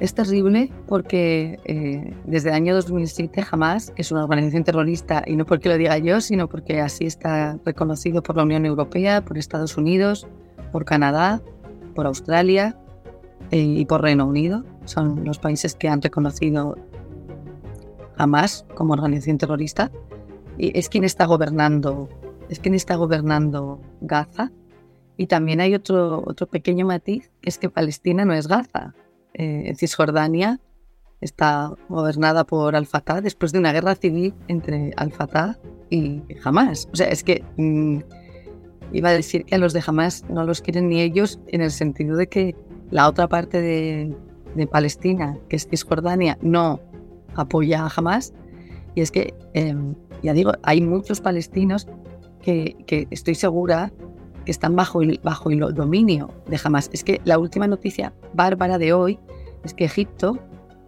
es 0.00 0.14
terrible 0.14 0.70
porque 0.86 1.58
eh, 1.64 2.14
desde 2.24 2.50
el 2.50 2.54
año 2.54 2.74
2007 2.74 3.42
jamás 3.42 3.92
es 3.96 4.12
una 4.12 4.22
organización 4.22 4.62
terrorista, 4.62 5.24
y 5.26 5.34
no 5.34 5.44
porque 5.44 5.68
lo 5.68 5.76
diga 5.76 5.98
yo, 5.98 6.20
sino 6.20 6.48
porque 6.48 6.80
así 6.80 7.04
está 7.04 7.58
reconocido 7.64 8.22
por 8.22 8.36
la 8.36 8.44
Unión 8.44 8.64
Europea, 8.64 9.24
por 9.24 9.38
Estados 9.38 9.76
Unidos, 9.76 10.28
por 10.70 10.84
Canadá, 10.84 11.42
por 11.96 12.06
Australia 12.06 12.78
eh, 13.50 13.58
y 13.58 13.84
por 13.86 14.02
Reino 14.02 14.26
Unido. 14.26 14.64
Son 14.84 15.24
los 15.24 15.38
países 15.38 15.74
que 15.74 15.88
han 15.88 16.00
reconocido 16.00 16.76
Hamas 18.16 18.64
como 18.74 18.92
organización 18.92 19.38
terrorista. 19.38 19.90
Y 20.56 20.76
es 20.78 20.88
quien 20.88 21.04
está 21.04 21.26
gobernando, 21.26 22.08
es 22.48 22.60
quien 22.60 22.74
está 22.74 22.94
gobernando 22.94 23.80
Gaza. 24.00 24.52
Y 25.16 25.26
también 25.26 25.60
hay 25.60 25.74
otro, 25.74 26.22
otro 26.24 26.46
pequeño 26.46 26.86
matiz, 26.86 27.30
es 27.42 27.58
que 27.58 27.68
Palestina 27.68 28.24
no 28.24 28.32
es 28.32 28.46
Gaza 28.46 28.94
eh, 29.38 29.72
Cisjordania 29.76 30.60
está 31.20 31.72
gobernada 31.88 32.44
por 32.44 32.76
Al-Fatah 32.76 33.20
después 33.20 33.52
de 33.52 33.58
una 33.58 33.72
guerra 33.72 33.94
civil 33.94 34.34
entre 34.48 34.92
Al-Fatah 34.96 35.58
y 35.90 36.22
Hamas. 36.44 36.88
O 36.92 36.96
sea, 36.96 37.08
es 37.08 37.24
que 37.24 37.44
mm, 37.56 38.00
iba 38.92 39.08
a 39.08 39.12
decir 39.12 39.44
que 39.44 39.54
a 39.54 39.58
los 39.58 39.72
de 39.72 39.82
Hamas 39.86 40.24
no 40.28 40.44
los 40.44 40.60
quieren 40.60 40.88
ni 40.88 41.00
ellos 41.00 41.40
en 41.48 41.60
el 41.60 41.70
sentido 41.70 42.16
de 42.16 42.28
que 42.28 42.56
la 42.90 43.08
otra 43.08 43.28
parte 43.28 43.60
de, 43.60 44.14
Palestina, 44.72 45.38
que 45.48 45.54
es 45.54 45.68
Cisjordania, 45.68 46.36
no 46.42 46.80
apoya 47.36 47.84
a 47.84 47.92
Hamas. 47.94 48.34
Y 48.96 49.02
es 49.02 49.12
que, 49.12 49.34
em, 49.54 49.94
ya 50.20 50.32
digo, 50.32 50.52
hay 50.64 50.80
muchos 50.80 51.20
palestinos 51.20 51.86
que, 52.42 52.76
que 52.86 53.06
estoy 53.12 53.36
segura 53.36 53.92
que 54.48 54.52
están 54.52 54.74
bajo 54.76 55.02
el, 55.02 55.20
bajo 55.22 55.50
el 55.50 55.60
dominio 55.74 56.30
de 56.46 56.58
Hamas. 56.64 56.88
Es 56.94 57.04
que 57.04 57.20
la 57.26 57.38
última 57.38 57.66
noticia 57.66 58.14
bárbara 58.32 58.78
de 58.78 58.94
hoy 58.94 59.18
es 59.62 59.74
que 59.74 59.84
Egipto, 59.84 60.38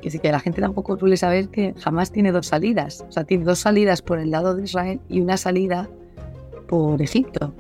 que, 0.00 0.09
que 0.19 0.33
la 0.33 0.40
gente 0.40 0.62
tampoco 0.62 0.99
suele 0.99 1.19
saber 1.19 1.50
que 1.50 1.75
Hamas 1.85 2.11
tiene 2.11 2.33
dos 2.33 2.47
salidas. 2.47 3.05
O 3.07 3.12
sea, 3.12 3.25
tiene 3.25 3.45
dos 3.45 3.59
salidas 3.59 4.00
por 4.00 4.19
el 4.19 4.31
lado 4.31 4.55
de 4.55 4.62
Israel 4.62 4.99
y 5.11 5.21
una 5.21 5.37
salida 5.37 5.90
por 6.69 7.02
Egipto. 7.02 7.52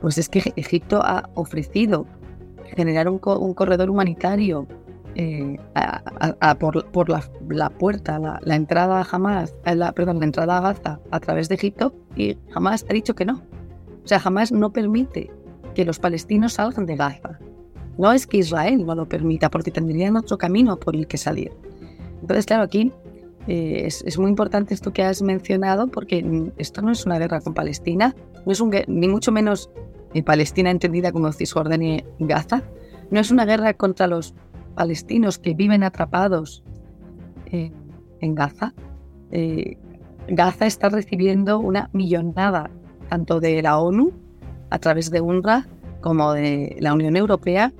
Pues 0.00 0.16
es 0.16 0.28
que 0.28 0.52
Egipto 0.54 1.02
ha 1.02 1.28
ofrecido 1.34 2.06
generar 2.76 3.08
un, 3.08 3.18
corredor 3.18 3.90
humanitario 3.90 4.68
eh, 5.16 5.58
por, 6.60 7.08
la, 7.08 7.70
puerta, 7.70 8.38
la, 8.44 8.54
entrada 8.54 9.00
a 9.00 9.08
Hamas, 9.10 9.56
eh, 9.64 9.74
la, 9.74 9.90
perdón, 9.90 10.20
la 10.20 10.26
entrada 10.26 10.58
a 10.58 10.60
Gaza 10.60 11.00
a 11.10 11.18
través 11.18 11.48
de 11.48 11.56
Egipto 11.56 11.92
y 12.14 12.38
Hamas 12.54 12.86
ha 12.88 12.92
dicho 12.92 13.16
que 13.16 13.24
no. 13.24 13.42
O 14.04 14.08
sea, 14.08 14.18
jamás 14.18 14.52
no 14.52 14.72
permite 14.72 15.30
que 15.74 15.84
los 15.84 15.98
palestinos 15.98 16.54
salgan 16.54 16.86
de 16.86 16.96
Gaza. 16.96 17.38
No 17.98 18.12
es 18.12 18.26
que 18.26 18.38
Israel 18.38 18.84
no 18.84 18.94
lo 18.94 19.08
permita, 19.08 19.50
porque 19.50 19.70
tendrían 19.70 20.16
otro 20.16 20.38
camino 20.38 20.78
por 20.78 20.96
el 20.96 21.06
que 21.06 21.18
salir. 21.18 21.52
Entonces, 22.20 22.46
claro, 22.46 22.62
aquí 22.62 22.92
eh, 23.48 23.86
es, 23.86 24.18
muy 24.18 24.30
importante 24.30 24.74
esto 24.74 24.92
que 24.92 25.02
has 25.02 25.22
mencionado, 25.22 25.88
porque 25.88 26.50
esto 26.56 26.82
no 26.82 26.92
es 26.92 27.04
una 27.04 27.18
guerra 27.18 27.40
con 27.40 27.54
Palestina, 27.54 28.14
no 28.46 28.52
es 28.52 28.60
un, 28.60 28.74
ni 28.86 29.08
mucho 29.08 29.32
menos 29.32 29.70
eh, 30.14 30.22
Palestina 30.22 30.70
entendida 30.70 31.12
como 31.12 31.32
Cisjordania 31.32 32.04
y 32.18 32.26
Gaza, 32.26 32.62
no 33.10 33.20
es 33.20 33.30
una 33.30 33.44
guerra 33.44 33.74
contra 33.74 34.06
los 34.06 34.34
palestinos 34.74 35.38
que 35.38 35.54
viven 35.54 35.82
atrapados 35.82 36.64
en 38.22 38.34
Gaza. 38.34 38.72
Eh, 39.32 39.76
Gaza 40.28 40.66
está 40.66 40.88
recibiendo 40.88 41.58
una 41.58 41.90
millonada 41.92 42.70
tanto 43.12 43.40
de 43.40 43.60
la 43.60 43.78
ONU 43.78 44.10
a 44.70 44.78
través 44.78 45.10
de 45.10 45.20
UNRWA 45.20 45.66
como 46.00 46.32
de 46.32 46.78
la 46.80 46.94
Unión 46.94 47.14
Europea, 47.14 47.70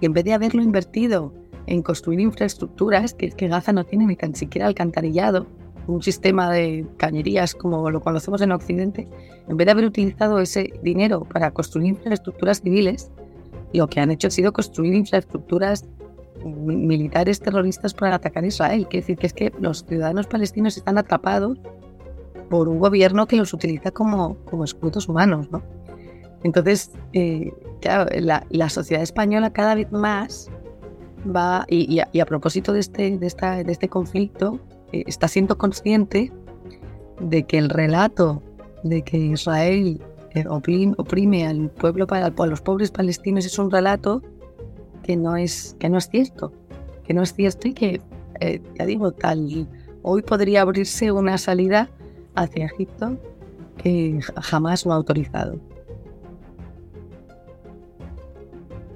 que 0.00 0.06
en 0.06 0.12
vez 0.12 0.24
de 0.24 0.32
haberlo 0.32 0.60
invertido 0.64 1.32
en 1.66 1.80
construir 1.80 2.18
infraestructuras, 2.18 3.14
que, 3.14 3.30
que 3.30 3.46
Gaza 3.46 3.72
no 3.72 3.84
tiene 3.84 4.04
ni 4.06 4.16
tan 4.16 4.34
siquiera 4.34 4.66
alcantarillado, 4.66 5.46
un 5.86 6.02
sistema 6.02 6.50
de 6.50 6.84
cañerías 6.96 7.54
como 7.54 7.88
lo 7.88 8.00
conocemos 8.00 8.40
en 8.40 8.50
Occidente, 8.50 9.06
en 9.46 9.56
vez 9.56 9.66
de 9.66 9.70
haber 9.70 9.84
utilizado 9.84 10.40
ese 10.40 10.72
dinero 10.82 11.20
para 11.20 11.52
construir 11.52 11.90
infraestructuras 11.90 12.60
civiles, 12.60 13.12
lo 13.72 13.86
que 13.86 14.00
han 14.00 14.10
hecho 14.10 14.26
ha 14.26 14.32
sido 14.32 14.52
construir 14.52 14.92
infraestructuras 14.92 15.84
militares 16.44 17.38
terroristas 17.38 17.94
para 17.94 18.16
atacar 18.16 18.42
a 18.42 18.48
Israel. 18.48 18.88
Quiere 18.88 19.02
decir 19.02 19.18
que 19.18 19.28
es 19.28 19.32
que 19.32 19.52
los 19.60 19.84
ciudadanos 19.84 20.26
palestinos 20.26 20.76
están 20.76 20.98
atrapados 20.98 21.60
por 22.48 22.68
un 22.68 22.78
gobierno 22.78 23.26
que 23.26 23.36
los 23.36 23.52
utiliza 23.52 23.90
como, 23.90 24.36
como 24.44 24.64
escudos 24.64 25.08
humanos, 25.08 25.50
¿no? 25.50 25.62
Entonces, 26.42 26.92
eh, 27.12 27.52
la, 28.50 28.68
sociedad 28.68 29.02
española 29.02 29.52
cada 29.52 29.74
vez 29.74 29.90
más 29.90 30.50
va, 31.24 31.66
y, 31.68 31.98
a, 32.00 32.26
propósito 32.26 32.72
de 32.72 32.80
este, 32.80 33.18
de, 33.18 33.26
esta, 33.26 33.62
de 33.62 33.72
este 33.72 33.88
conflicto, 33.88 34.60
eh, 34.92 35.04
está 35.06 35.28
siendo 35.28 35.58
consciente 35.58 36.32
de 37.20 37.42
que 37.44 37.58
el 37.58 37.68
relato 37.70 38.42
de 38.84 39.02
que 39.02 39.18
Israel 39.18 40.00
eh, 40.34 40.44
oprime, 40.48 41.46
al 41.46 41.70
pueblo, 41.70 42.06
a 42.10 42.46
los 42.46 42.60
pobres 42.60 42.90
palestinos 42.90 43.44
es 43.44 43.58
un 43.58 43.70
relato 43.70 44.22
que 45.02 45.16
no 45.16 45.36
es, 45.36 45.76
que 45.80 45.88
no 45.88 45.98
es 45.98 46.08
cierto, 46.08 46.52
que 47.04 47.14
no 47.14 47.22
es 47.22 47.34
cierto 47.34 47.66
y 47.66 47.72
que, 47.72 48.00
ya 48.78 48.86
digo, 48.86 49.10
tal, 49.10 49.66
hoy 50.02 50.22
podría 50.22 50.62
abrirse 50.62 51.10
una 51.10 51.38
salida 51.38 51.90
hacia 52.42 52.66
Egipto 52.66 53.18
que 53.76 54.20
jamás 54.42 54.84
lo 54.84 54.92
ha 54.92 54.96
autorizado. 54.96 55.58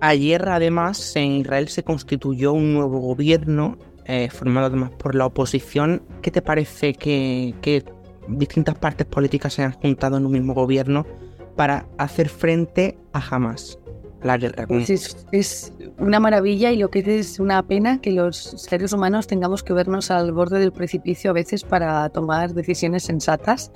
Ayer, 0.00 0.48
además, 0.48 1.14
en 1.14 1.32
Israel 1.32 1.68
se 1.68 1.84
constituyó 1.84 2.52
un 2.52 2.74
nuevo 2.74 2.98
gobierno 2.98 3.78
eh, 4.04 4.28
formado 4.30 4.66
además 4.66 4.90
por 4.90 5.14
la 5.14 5.26
oposición. 5.26 6.02
¿Qué 6.22 6.32
te 6.32 6.42
parece 6.42 6.94
que, 6.94 7.84
distintas 8.26 8.74
partes 8.76 9.06
políticas 9.06 9.54
se 9.54 9.62
han 9.62 9.72
juntado 9.72 10.16
en 10.16 10.26
un 10.26 10.32
mismo 10.32 10.54
gobierno 10.54 11.06
para 11.54 11.86
hacer 11.98 12.28
frente 12.28 12.98
a 13.12 13.20
Hamas? 13.20 13.78
La. 14.22 14.38
Pues 14.68 14.88
es, 14.88 15.26
es, 15.32 15.72
una 15.98 16.20
maravilla 16.20 16.70
y 16.70 16.76
lo 16.76 16.90
que 16.90 17.00
es 17.18 17.40
una 17.40 17.62
pena 17.62 18.00
que 18.00 18.12
los 18.12 18.36
seres 18.36 18.92
humanos 18.92 19.26
tengamos 19.26 19.62
que 19.62 19.72
vernos 19.72 20.10
al 20.10 20.32
borde 20.32 20.60
del 20.60 20.72
precipicio 20.72 21.30
a 21.30 21.34
veces 21.34 21.64
para 21.64 22.08
tomar 22.10 22.54
decisiones 22.54 23.02
sensatas. 23.02 23.72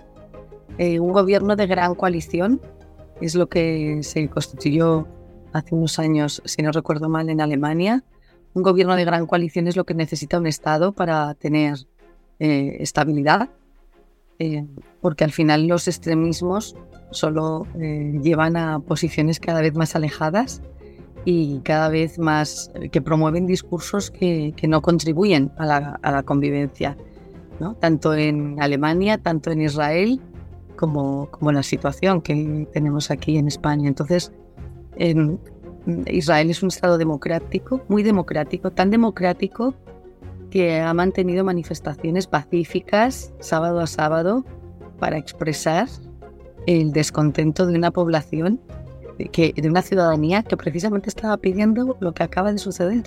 Eh, 0.79 1.00
un 1.00 1.12
gobierno 1.12 1.57
de 1.57 1.67
gran 1.67 1.95
coalición 1.95 2.61
es 3.21 3.35
lo 3.35 3.49
que 3.49 4.00
se 4.03 4.29
constituyó 4.29 5.09
hace 5.53 5.75
unos 5.75 5.99
años, 5.99 6.43
si 6.45 6.62
no 6.62 6.71
recuerdo 6.71 7.09
mal, 7.09 7.29
en 7.31 7.41
Alemania. 7.41 8.05
Un 8.55 8.62
gobierno 8.62 8.95
de 8.95 9.05
gran 9.05 9.26
coalición 9.26 9.67
es 9.69 9.76
lo 9.76 9.85
que 9.85 9.95
necesita 9.95 10.38
un 10.38 10.47
Estado 10.47 10.93
para 10.93 11.35
tener 11.35 11.79
eh, 12.38 12.76
estabilidad, 12.81 13.50
eh, 14.38 14.64
porque 15.00 15.25
al 15.25 15.33
final 15.33 15.66
los 15.66 15.88
extremismos 15.88 16.76
solo 17.11 17.66
llevan 17.75 18.57
a 18.57 18.81
posiciones 18.81 19.38
cada 19.40 19.61
vez 19.61 19.75
más 19.75 19.95
alejadas 19.95 20.61
y 21.25 21.59
cada 21.61 21.88
vez 21.88 22.19
más 22.19 22.71
eh, 22.75 22.88
que 22.88 23.02
promueven 23.02 23.47
discursos 23.47 24.11
que, 24.11 24.55
que 24.57 24.69
no 24.69 24.81
contribuyen 24.81 25.52
a 25.59 25.66
la, 25.66 25.78
a 26.02 26.12
la 26.12 26.23
convivencia, 26.23 26.97
¿no? 27.59 27.75
tanto 27.75 28.14
en 28.14 28.62
Alemania, 28.62 29.19
tanto 29.19 29.50
en 29.50 29.61
Israel, 29.61 30.21
como, 30.76 31.28
como 31.31 31.50
la 31.50 31.62
situación 31.62 32.21
que 32.21 32.69
tenemos 32.73 33.11
aquí 33.11 33.37
en 33.38 33.49
España. 33.49 33.88
Entonces, 33.88 34.33
en, 34.97 35.40
Israel 36.07 36.50
es 36.50 36.62
un 36.62 36.69
Estado 36.69 36.99
democrático, 36.99 37.81
muy 37.88 38.02
democrático, 38.02 38.71
tan 38.71 38.90
democrático 38.90 39.75
que 40.50 40.81
ha 40.81 40.93
mantenido 40.95 41.45
manifestaciones 41.45 42.26
pacíficas 42.26 43.33
sábado 43.41 43.81
a 43.81 43.87
sábado 43.87 44.45
para 44.99 45.19
expresar 45.19 45.88
el 46.67 46.93
descontento 46.93 47.67
de 47.67 47.76
una 47.76 47.91
población 47.91 48.61
de 49.19 49.69
una 49.69 49.83
ciudadanía 49.83 50.43
que 50.43 50.57
precisamente 50.57 51.09
estaba 51.09 51.37
pidiendo 51.38 51.97
lo 52.00 52.12
que 52.12 52.23
acaba 52.23 52.53
de 52.53 52.59
suceder, 52.59 53.05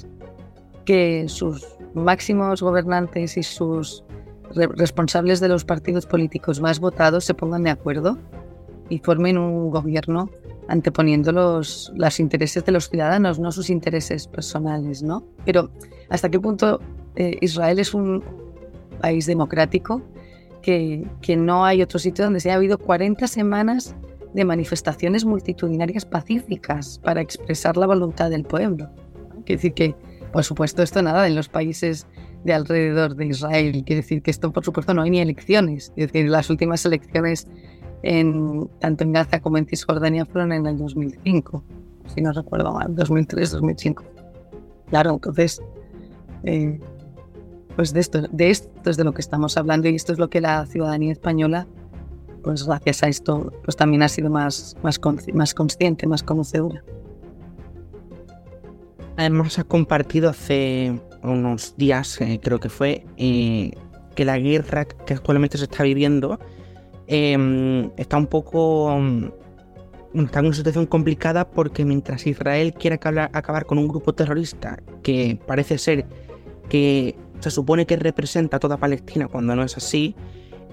que 0.86 1.26
sus 1.28 1.68
máximos 1.94 2.62
gobernantes 2.62 3.38
y 3.38 3.44
sus 3.44 4.04
responsables 4.56 5.40
de 5.40 5.50
los 5.50 5.66
partidos 5.66 6.08
políticos 6.08 6.60
más 6.60 6.80
votados 6.80 7.26
se 7.26 7.36
pongan 7.36 7.64
de 7.64 7.70
acuerdo 7.70 8.18
y 8.90 8.98
formen 8.98 9.38
un 9.38 9.70
gobierno 9.70 10.32
anteponiendo 10.68 11.32
los, 11.32 11.92
los 11.96 12.20
intereses 12.20 12.66
de 12.66 12.72
los 12.72 12.90
ciudadanos, 12.90 13.40
no 13.40 13.52
sus 13.52 13.70
intereses 13.70 14.28
personales, 14.28 15.04
¿no? 15.04 15.24
Pero 15.46 15.70
¿hasta 16.10 16.30
qué 16.30 16.40
punto 16.40 16.80
eh, 17.16 17.38
Israel 17.42 17.80
es 17.80 17.94
un 17.94 18.24
país 19.02 19.26
democrático? 19.26 20.02
que, 20.62 21.08
que 21.22 21.36
no 21.36 21.66
hay 21.66 21.82
otro 21.82 22.00
sitio 22.00 22.26
donde 22.26 22.40
se 22.40 22.50
haya 22.50 22.58
habido 22.58 22.78
40 22.78 23.28
semanas 23.28 23.96
de 24.34 24.46
manifestaciones 24.46 25.26
multitudinarias 25.26 26.06
pacíficas 26.06 27.00
para 27.00 27.22
expresar 27.22 27.78
la 27.78 27.88
voluntad 27.88 28.30
del 28.30 28.44
pueblo. 28.44 28.90
Quiere 29.46 29.58
decir 29.58 29.74
que, 29.74 29.96
por 30.32 30.44
supuesto, 30.44 30.84
esto 30.84 31.02
nada 31.02 31.28
en 31.28 31.36
los 31.36 31.50
países 31.50 32.06
de 32.44 32.54
alrededor 32.54 33.16
de 33.16 33.28
Israel. 33.28 33.72
Quiere 33.86 34.02
decir 34.02 34.22
que 34.22 34.32
esto, 34.32 34.52
por 34.52 34.64
supuesto, 34.64 34.94
no 34.94 35.02
hay 35.02 35.10
ni 35.10 35.20
elecciones. 35.20 35.92
Es 35.96 36.12
decir, 36.12 36.30
las 36.30 36.50
últimas 36.50 36.86
elecciones 36.86 37.48
en, 38.04 38.70
tanto 38.80 39.04
en 39.04 39.14
Gaza 39.14 39.42
como 39.42 39.58
en 39.58 39.66
Cisjordania 39.66 40.26
fueron 40.26 40.52
en 40.52 40.66
el 40.68 40.78
2005, 40.78 41.64
si 42.14 42.22
no 42.22 42.32
recuerdo 42.32 42.74
mal, 42.74 42.96
2003, 42.96 43.52
2005. 43.52 44.04
Claro, 44.90 45.14
entonces, 45.14 45.62
eh, 46.44 46.80
pues 47.80 47.94
de 47.94 48.02
esto, 48.02 48.24
de 48.30 48.50
esto 48.50 48.90
es 48.90 48.98
de 48.98 49.06
lo 49.06 49.14
que 49.14 49.22
estamos 49.22 49.56
hablando 49.56 49.88
y 49.88 49.96
esto 49.96 50.12
es 50.12 50.20
lo 50.20 50.30
que 50.30 50.42
la 50.42 50.66
ciudadanía 50.66 51.14
española 51.14 51.66
pues 52.44 52.66
gracias 52.66 53.04
a 53.04 53.08
esto 53.08 53.54
pues 53.64 53.78
también 53.78 54.04
ha 54.04 54.10
sido 54.10 54.30
más, 54.30 54.76
más, 54.84 55.00
más 55.34 55.54
consciente, 55.54 56.06
más 56.06 56.22
conocedora. 56.22 56.84
Además 59.16 59.60
ha 59.60 59.64
compartido 59.64 60.30
hace 60.30 61.00
unos 61.24 61.74
días, 61.78 62.20
eh, 62.20 62.42
creo 62.44 62.60
que 62.60 62.68
fue, 62.68 63.06
eh, 63.16 63.72
que 64.14 64.26
la 64.26 64.38
guerra 64.38 64.84
que 64.84 65.14
actualmente 65.14 65.58
se 65.58 65.64
está 65.64 65.84
viviendo 65.84 66.38
em, 67.08 67.92
está 67.96 68.18
un 68.18 68.28
poco... 68.28 68.92
está 70.16 70.40
en 70.40 70.46
una 70.48 70.54
situación 70.54 70.86
complicada 70.86 71.50
porque 71.50 71.86
mientras 71.86 72.28
Israel 72.28 72.74
quiere 72.74 72.96
acabar, 72.96 73.30
acabar 73.32 73.66
con 73.66 73.78
un 73.78 73.88
grupo 73.88 74.14
terrorista 74.14 74.84
que 75.02 75.40
parece 75.48 75.78
ser 75.78 76.06
que 76.68 77.16
se 77.40 77.52
supone 77.52 77.86
que 77.86 77.96
representa 77.96 78.58
a 78.58 78.60
toda 78.60 78.78
Palestina 78.78 79.28
cuando 79.28 79.56
no 79.56 79.64
es 79.64 79.78
así, 79.78 80.16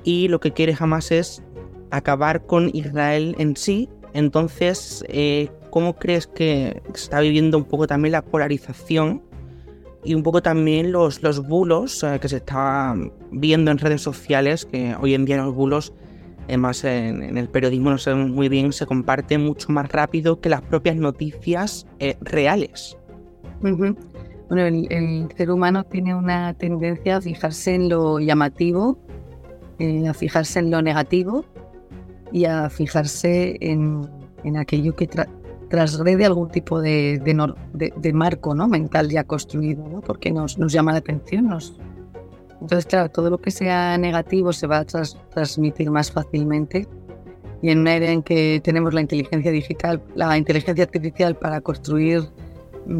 y 0.04 0.28
lo 0.28 0.40
que 0.40 0.52
quiere 0.52 0.74
jamás 0.74 1.10
es 1.10 1.42
acabar 1.90 2.46
con 2.46 2.70
Israel 2.72 3.34
en 3.38 3.56
sí. 3.56 3.88
Entonces, 4.12 5.04
eh, 5.08 5.48
¿cómo 5.70 5.96
crees 5.96 6.26
que 6.26 6.82
se 6.94 7.02
está 7.02 7.20
viviendo 7.20 7.58
un 7.58 7.64
poco 7.64 7.86
también 7.86 8.12
la 8.12 8.24
polarización 8.24 9.22
y 10.04 10.14
un 10.14 10.22
poco 10.22 10.42
también 10.42 10.92
los, 10.92 11.22
los 11.22 11.46
bulos 11.46 12.02
eh, 12.02 12.18
que 12.20 12.28
se 12.28 12.36
está 12.36 12.94
viendo 13.30 13.70
en 13.70 13.78
redes 13.78 14.00
sociales? 14.00 14.64
Que 14.64 14.94
hoy 15.00 15.14
en 15.14 15.24
día 15.24 15.38
los 15.38 15.54
bulos, 15.54 15.92
además 16.44 16.84
en, 16.84 17.36
el 17.36 17.48
periodismo 17.48 17.90
no 17.90 17.98
sabemos 17.98 18.30
muy 18.30 18.48
bien, 18.48 18.72
se 18.72 18.86
comparten 18.86 19.44
mucho 19.44 19.70
más 19.70 19.90
rápido 19.90 20.40
que 20.40 20.48
las 20.48 20.62
propias 20.62 20.96
noticias 20.96 21.86
eh, 21.98 22.16
reales. 22.20 22.96
Bueno, 24.48 24.64
el, 24.64 25.28
ser 25.36 25.50
humano 25.50 25.84
tiene 25.84 26.14
una 26.14 26.54
tendencia 26.54 27.16
a 27.16 27.20
fijarse 27.20 27.74
en 27.74 27.88
lo 27.88 28.20
llamativo, 28.20 28.98
a 30.08 30.14
fijarse 30.14 30.60
en 30.60 30.70
lo 30.70 30.82
negativo 30.82 31.44
y 32.32 32.44
a 32.44 32.70
fijarse 32.70 33.56
en, 33.60 34.08
en 34.44 34.56
aquello 34.56 34.94
que 34.94 35.08
trasgrede 35.68 36.24
algún 36.24 36.48
tipo 36.50 36.80
de, 36.80 37.18
de, 37.24 37.92
de, 37.96 38.12
marco 38.12 38.54
¿no? 38.54 38.68
mental 38.68 39.08
ya 39.10 39.24
construido, 39.24 39.86
¿no? 39.88 40.00
porque 40.00 40.30
nos, 40.30 40.56
llama 40.56 40.92
la 40.92 40.98
atención. 40.98 41.48
Nos... 41.48 41.78
Entonces, 42.60 42.86
claro, 42.86 43.10
todo 43.10 43.30
lo 43.30 43.38
que 43.38 43.50
sea 43.50 43.98
negativo 43.98 44.52
se 44.52 44.66
va 44.66 44.78
a 44.78 44.84
transmitir 44.84 45.90
más 45.90 46.10
fácilmente. 46.10 46.86
Y 47.62 47.70
en 47.70 47.80
una 47.80 47.96
era 47.96 48.10
en 48.10 48.22
que 48.22 48.60
tenemos 48.62 48.94
la 48.94 49.00
inteligencia 49.00 49.50
digital, 49.50 50.02
la 50.14 50.36
inteligencia 50.36 50.84
artificial 50.84 51.36
para 51.36 51.60
construir 51.60 52.22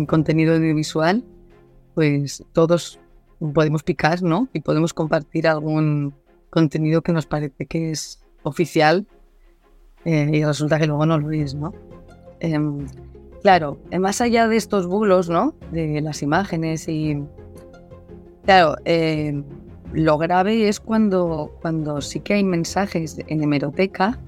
contenido 0.08 0.54
audiovisual, 0.54 1.22
pues 1.96 2.44
todos 2.52 3.00
podemos 3.54 3.82
picar, 3.82 4.22
¿no? 4.22 4.48
Y 4.52 4.60
podemos 4.60 4.92
compartir 4.92 5.48
algún 5.48 6.12
contenido 6.50 7.00
que 7.00 7.12
nos 7.12 7.24
parece 7.24 7.64
que 7.64 7.90
es 7.90 8.22
oficial 8.42 9.06
eh, 10.04 10.28
y 10.30 10.44
resulta 10.44 10.78
que 10.78 10.86
luego 10.86 11.06
no 11.06 11.18
lo 11.18 11.30
es, 11.30 11.54
¿no? 11.54 11.72
Em, 12.40 12.86
claro, 13.40 13.78
eh, 13.90 13.98
más 13.98 14.20
allá 14.20 14.46
de 14.46 14.58
estos 14.58 14.86
bulos, 14.86 15.30
¿no? 15.30 15.54
De 15.72 16.02
las 16.02 16.22
imágenes 16.22 16.86
y... 16.86 17.24
Claro, 18.44 18.76
em, 18.84 19.42
lo 19.94 20.18
grave 20.18 20.68
es 20.68 20.80
cuando, 20.80 21.56
cuando 21.62 22.02
sí 22.02 22.20
que 22.20 22.34
hay 22.34 22.44
mensajes 22.44 23.16
en 23.26 23.42
hemeroteca, 23.42 24.20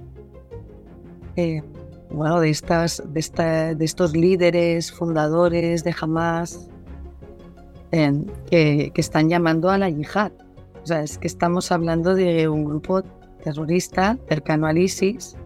eh, 1.36 1.62
bueno, 2.08 2.40
de, 2.40 2.48
estas, 2.48 3.02
de, 3.12 3.20
esta, 3.20 3.74
de 3.74 3.84
estos 3.84 4.16
líderes 4.16 4.90
fundadores 4.90 5.84
de 5.84 5.94
Hamas 6.00 6.70
que, 7.90 8.90
que 8.94 9.00
están 9.00 9.28
llamando 9.28 9.70
a 9.70 9.78
la 9.78 9.88
yihad. 9.88 10.32
O 10.82 10.86
sea, 10.86 11.02
es 11.02 11.18
que 11.18 11.26
estamos 11.26 11.70
hablando 11.72 12.14
de 12.14 12.48
un 12.48 12.64
grupo 12.64 13.02
terrorista 13.42 14.18
cercano 14.28 14.66
al 14.66 14.78
ISIS 14.78 15.36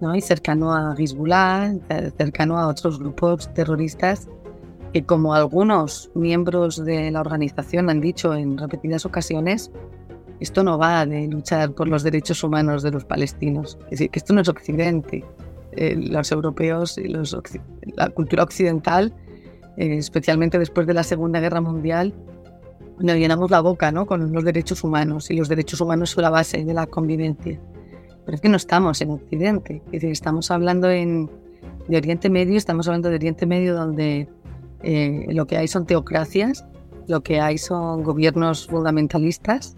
¿no? 0.00 0.14
y 0.14 0.20
cercano 0.20 0.72
a 0.72 0.94
Hezbollah, 0.96 1.74
cercano 2.16 2.58
a 2.58 2.68
otros 2.68 2.98
grupos 2.98 3.52
terroristas 3.54 4.28
que 4.92 5.04
como 5.04 5.34
algunos 5.34 6.10
miembros 6.14 6.84
de 6.84 7.10
la 7.10 7.20
organización 7.20 7.90
han 7.90 8.00
dicho 8.00 8.34
en 8.34 8.58
repetidas 8.58 9.06
ocasiones, 9.06 9.70
esto 10.40 10.64
no 10.64 10.78
va 10.78 11.06
de 11.06 11.28
luchar 11.28 11.72
por 11.72 11.86
los 11.86 12.02
derechos 12.02 12.42
humanos 12.42 12.82
de 12.82 12.90
los 12.90 13.04
palestinos. 13.04 13.78
Es 13.84 13.90
decir, 13.90 14.10
que 14.10 14.18
esto 14.18 14.32
no 14.32 14.40
es 14.40 14.48
Occidente. 14.48 15.24
Eh, 15.72 15.94
los 15.96 16.32
europeos 16.32 16.98
y 16.98 17.06
los, 17.08 17.36
la 17.94 18.08
cultura 18.08 18.42
occidental, 18.42 19.14
eh, 19.76 19.96
especialmente 19.96 20.58
después 20.58 20.86
de 20.86 20.94
la 20.94 21.02
Segunda 21.02 21.40
Guerra 21.40 21.60
Mundial, 21.60 22.14
nos 22.98 23.16
llenamos 23.16 23.50
la 23.50 23.60
boca 23.60 23.90
¿no? 23.92 24.06
con 24.06 24.32
los 24.32 24.44
derechos 24.44 24.84
humanos 24.84 25.30
y 25.30 25.36
los 25.36 25.48
derechos 25.48 25.80
humanos 25.80 26.10
son 26.10 26.22
la 26.22 26.30
base 26.30 26.64
de 26.64 26.74
la 26.74 26.86
convivencia. 26.86 27.60
Pero 28.24 28.34
es 28.34 28.40
que 28.40 28.48
no 28.48 28.56
estamos 28.56 29.00
en 29.00 29.10
Occidente, 29.10 29.82
es 29.86 29.92
decir, 29.92 30.10
estamos 30.10 30.50
hablando 30.50 30.90
en, 30.90 31.30
de 31.88 31.96
Oriente 31.96 32.28
Medio, 32.28 32.56
estamos 32.56 32.86
hablando 32.86 33.08
de 33.08 33.16
Oriente 33.16 33.46
Medio 33.46 33.74
donde 33.74 34.28
eh, 34.82 35.26
lo 35.30 35.46
que 35.46 35.56
hay 35.56 35.68
son 35.68 35.86
teocracias, 35.86 36.64
lo 37.08 37.22
que 37.22 37.40
hay 37.40 37.58
son 37.58 38.02
gobiernos 38.02 38.66
fundamentalistas, 38.66 39.76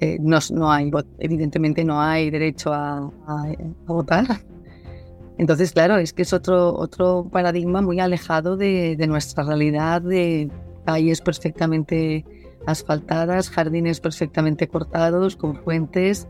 eh, 0.00 0.18
no, 0.20 0.38
no, 0.52 0.70
hay, 0.70 0.90
evidentemente 1.18 1.84
no 1.84 2.00
hay 2.00 2.30
derecho 2.30 2.72
a, 2.72 3.10
votar. 3.86 4.26
Entonces, 5.38 5.72
claro, 5.72 5.96
es 5.98 6.12
que 6.12 6.22
es 6.22 6.32
otro, 6.32 6.74
otro 6.74 7.28
paradigma 7.30 7.82
muy 7.82 8.00
alejado 8.00 8.56
de, 8.56 8.96
nuestra 9.06 9.44
realidad 9.44 10.00
de 10.02 10.50
calles 10.84 11.20
perfectamente 11.20 12.24
asfaltadas, 12.66 13.50
jardines 13.50 14.00
perfectamente 14.00 14.66
cortados, 14.66 15.36
con 15.36 15.56
fuentes, 15.56 16.26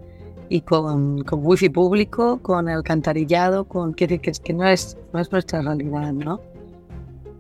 y 0.49 0.61
con, 0.61 1.25
wifi 1.29 1.69
público, 1.69 2.41
con 2.43 2.69
alcantarillado, 2.69 3.65
con 3.67 3.95
que, 3.95 4.07
que, 4.07 4.33
que 4.33 4.53
no, 4.53 4.67
es, 4.67 4.97
no 5.13 5.21
es 5.21 5.33
nuestra 5.33 5.63
realidad, 5.63 6.13
¿no? 6.13 6.41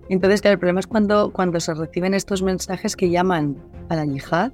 Entonces, 0.08 0.40
claro, 0.40 0.54
el 0.54 0.58
problema 0.58 0.80
es 0.80 0.86
cuando, 0.86 1.32
cuando 1.32 1.58
se 1.60 1.74
reciben 1.74 2.14
estos 2.14 2.42
mensajes 2.42 2.96
que 2.96 3.10
llaman 3.10 3.56
a 3.88 3.96
la 3.96 4.04
yihad, 4.04 4.52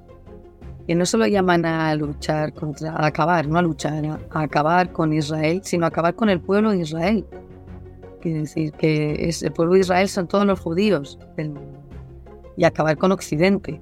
que 0.87 0.95
no 0.95 1.05
solo 1.05 1.27
llaman 1.27 1.65
a 1.65 1.95
luchar 1.95 2.53
contra, 2.53 2.91
a 2.91 3.05
acabar, 3.07 3.47
no 3.47 3.57
a 3.57 3.61
luchar, 3.61 4.05
a, 4.05 4.41
acabar 4.41 4.91
con 4.91 5.13
Israel, 5.13 5.61
sino 5.63 5.85
a 5.85 5.89
acabar 5.89 6.15
con 6.15 6.29
el 6.29 6.41
pueblo 6.41 6.71
de 6.71 6.79
Israel. 6.79 7.25
Quiere 8.21 8.39
decir 8.41 8.71
que 8.73 9.27
es, 9.27 9.43
el 9.43 9.51
pueblo 9.51 9.73
de 9.73 9.81
Israel 9.81 10.07
son 10.09 10.27
todos 10.27 10.45
los 10.45 10.59
judíos 10.59 11.19
y 12.57 12.63
acabar 12.63 12.97
con 12.97 13.11
Occidente. 13.11 13.81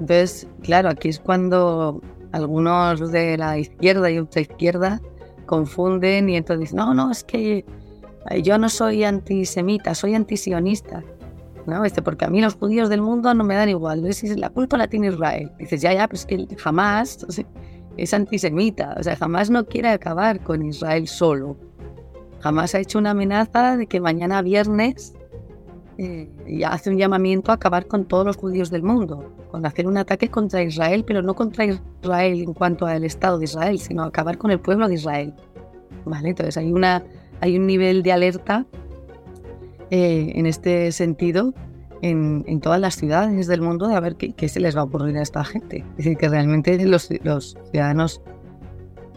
Entonces, 0.00 0.48
claro, 0.62 0.88
aquí 0.88 1.08
es 1.08 1.20
cuando 1.20 2.00
algunos 2.32 3.12
de 3.12 3.36
la 3.36 3.58
izquierda 3.58 4.10
y 4.10 4.18
ultraizquierda 4.18 5.00
confunden 5.46 6.28
y 6.28 6.36
entonces 6.36 6.60
dicen, 6.60 6.76
no, 6.76 6.94
no, 6.94 7.10
es 7.10 7.24
que 7.24 7.64
eh, 8.30 8.42
yo 8.42 8.58
no 8.58 8.68
soy 8.68 9.04
antisemita, 9.04 9.94
soy 9.94 10.14
antisionista. 10.14 11.02
¿No? 11.70 11.84
Este, 11.84 12.02
porque 12.02 12.26
a 12.26 12.28
mí 12.28 12.40
los 12.40 12.54
judíos 12.54 12.88
del 12.88 13.00
mundo 13.00 13.32
no 13.32 13.44
me 13.44 13.54
dan 13.54 13.68
igual. 13.68 14.06
La 14.36 14.50
culpa 14.50 14.76
la 14.76 14.88
tiene 14.88 15.08
Israel. 15.08 15.50
Dices, 15.58 15.80
ya, 15.80 15.94
ya, 15.94 16.08
pues 16.08 16.26
que 16.26 16.46
jamás 16.58 17.26
es 17.96 18.14
antisemita. 18.14 18.94
O 18.98 19.02
sea, 19.02 19.16
jamás 19.16 19.48
no 19.48 19.64
quiere 19.64 19.88
acabar 19.88 20.40
con 20.40 20.64
Israel 20.66 21.08
solo. 21.08 21.56
Jamás 22.40 22.74
ha 22.74 22.80
hecho 22.80 22.98
una 22.98 23.10
amenaza 23.10 23.76
de 23.76 23.86
que 23.86 24.00
mañana 24.00 24.42
viernes 24.42 25.14
eh, 25.98 26.30
y 26.46 26.62
hace 26.62 26.88
un 26.88 26.96
llamamiento 26.96 27.52
a 27.52 27.56
acabar 27.56 27.86
con 27.86 28.06
todos 28.06 28.24
los 28.24 28.36
judíos 28.38 28.70
del 28.70 28.82
mundo, 28.82 29.34
con 29.50 29.66
hacer 29.66 29.86
un 29.86 29.98
ataque 29.98 30.30
contra 30.30 30.62
Israel, 30.62 31.04
pero 31.06 31.20
no 31.20 31.34
contra 31.34 31.66
Israel 31.66 32.40
en 32.40 32.54
cuanto 32.54 32.86
al 32.86 33.04
Estado 33.04 33.38
de 33.38 33.44
Israel, 33.44 33.78
sino 33.78 34.02
acabar 34.02 34.38
con 34.38 34.50
el 34.50 34.60
pueblo 34.60 34.88
de 34.88 34.94
Israel. 34.94 35.34
¿Vale? 36.06 36.30
Entonces 36.30 36.56
hay, 36.56 36.72
una, 36.72 37.04
hay 37.40 37.58
un 37.58 37.66
nivel 37.66 38.02
de 38.02 38.12
alerta 38.12 38.66
eh, 39.90 40.32
en 40.34 40.46
este 40.46 40.92
sentido 40.92 41.54
en, 42.02 42.60
todas 42.60 42.80
las 42.80 42.96
ciudades 42.96 43.46
del 43.46 43.60
mundo 43.60 43.88
de 43.88 43.94
a 43.94 44.00
ver 44.00 44.16
qué, 44.16 44.48
se 44.48 44.60
les 44.60 44.76
va 44.76 44.80
a 44.80 44.84
ocurrir 44.84 45.16
a 45.18 45.22
esta 45.22 45.44
gente. 45.44 45.84
Es 45.90 45.96
decir, 45.98 46.16
que 46.16 46.28
realmente 46.28 46.82
los, 46.86 47.08
ciudadanos, 47.08 48.22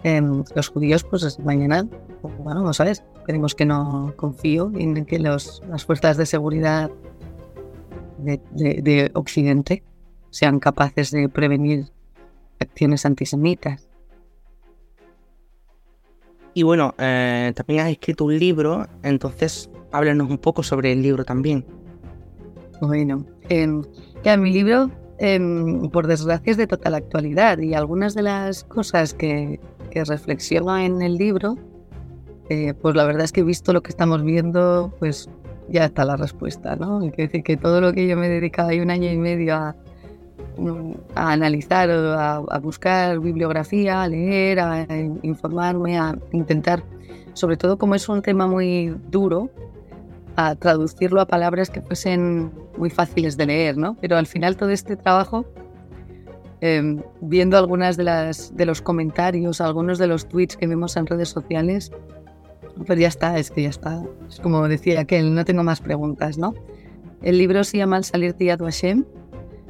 eh, 0.03 0.21
los 0.55 0.67
judíos, 0.69 1.03
pues 1.03 1.39
mañana, 1.39 1.87
bueno, 2.43 2.61
no 2.61 2.73
sabes, 2.73 3.03
Esperemos 3.23 3.55
que 3.55 3.63
no 3.63 4.13
confío 4.17 4.69
en 4.75 5.05
que 5.05 5.17
los, 5.17 5.63
las 5.69 5.85
fuerzas 5.85 6.17
de 6.17 6.25
seguridad 6.25 6.91
de, 8.17 9.11
Occidente 9.13 9.81
sean 10.29 10.59
capaces 10.59 11.09
de 11.11 11.29
prevenir 11.29 11.85
acciones 12.59 13.05
antisemitas. 13.05 13.87
Y 16.53 16.63
bueno, 16.63 16.95
eh, 16.97 17.53
también 17.55 17.79
has 17.79 17.91
escrito 17.91 18.25
un 18.25 18.37
libro, 18.37 18.87
entonces 19.03 19.69
háblanos 19.93 20.29
un 20.29 20.37
poco 20.39 20.63
sobre 20.63 20.91
el 20.91 21.01
libro 21.01 21.23
también. 21.23 21.65
Bueno, 22.81 23.25
eh, 23.49 23.81
ya 24.23 24.35
mi 24.35 24.51
libro, 24.51 24.91
em, 25.19 25.89
por 25.89 26.07
desgracia, 26.07 26.51
es 26.51 26.57
de 26.57 26.67
total 26.67 26.95
actualidad 26.95 27.59
y 27.59 27.73
algunas 27.75 28.13
de 28.15 28.23
las 28.23 28.65
cosas 28.65 29.13
que, 29.13 29.59
que 29.91 30.03
reflexiona 30.03 30.85
en 30.85 31.01
el 31.01 31.15
libro, 31.15 31.55
eh, 32.49 32.73
pues 32.73 32.95
la 32.95 33.05
verdad 33.05 33.23
es 33.23 33.31
que 33.31 33.41
he 33.41 33.43
visto 33.43 33.71
lo 33.71 33.81
que 33.81 33.89
estamos 33.89 34.23
viendo, 34.23 34.91
pues 34.99 35.29
ya 35.69 35.85
está 35.85 36.03
la 36.03 36.17
respuesta, 36.17 36.75
¿no? 36.75 37.01
Es 37.03 37.15
decir, 37.15 37.43
que 37.43 37.55
todo 37.55 37.79
lo 37.79 37.93
que 37.93 38.07
yo 38.07 38.17
me 38.17 38.25
he 38.25 38.29
dedicado 38.29 38.69
ahí 38.69 38.81
un 38.81 38.91
año 38.91 39.09
y 39.09 39.17
medio 39.17 39.55
a, 39.55 39.75
a 41.15 41.31
analizar, 41.31 41.89
a, 41.89 42.35
a 42.35 42.59
buscar 42.59 43.19
bibliografía, 43.19 44.03
a 44.03 44.07
leer, 44.09 44.59
a 44.59 44.85
informarme, 45.21 45.97
a 45.97 46.17
intentar, 46.31 46.83
sobre 47.33 47.55
todo 47.55 47.77
como 47.77 47.95
es 47.95 48.09
un 48.09 48.21
tema 48.21 48.45
muy 48.45 48.93
duro, 49.09 49.49
a 50.35 50.55
traducirlo 50.55 51.21
a 51.21 51.27
palabras 51.27 51.69
que 51.69 51.81
fuesen 51.81 52.51
muy 52.77 52.89
fáciles 52.89 53.37
de 53.37 53.45
leer, 53.45 53.77
¿no? 53.77 53.97
Pero 54.01 54.17
al 54.17 54.25
final 54.25 54.57
todo 54.57 54.69
este 54.69 54.95
trabajo, 54.95 55.45
eh, 56.61 57.01
viendo 57.21 57.57
algunas 57.57 57.97
de, 57.97 58.03
las, 58.03 58.55
de 58.55 58.65
los 58.65 58.81
comentarios, 58.81 59.61
algunos 59.61 59.99
de 59.99 60.07
los 60.07 60.27
tweets 60.27 60.57
que 60.57 60.67
vemos 60.67 60.95
en 60.97 61.05
redes 61.05 61.29
sociales, 61.29 61.91
pues 62.85 62.99
ya 62.99 63.07
está, 63.07 63.37
es 63.37 63.51
que 63.51 63.63
ya 63.63 63.69
está. 63.69 64.03
Es 64.27 64.39
como 64.39 64.67
decía 64.67 65.05
que 65.05 65.21
no 65.21 65.45
tengo 65.45 65.63
más 65.63 65.81
preguntas, 65.81 66.37
¿no? 66.37 66.53
El 67.21 67.37
libro 67.37 67.63
se 67.63 67.77
llama 67.77 67.97
Al 67.97 68.03
salir 68.03 68.35
de 68.35 68.45
Yad 68.45 68.59
Vashem. 68.59 69.05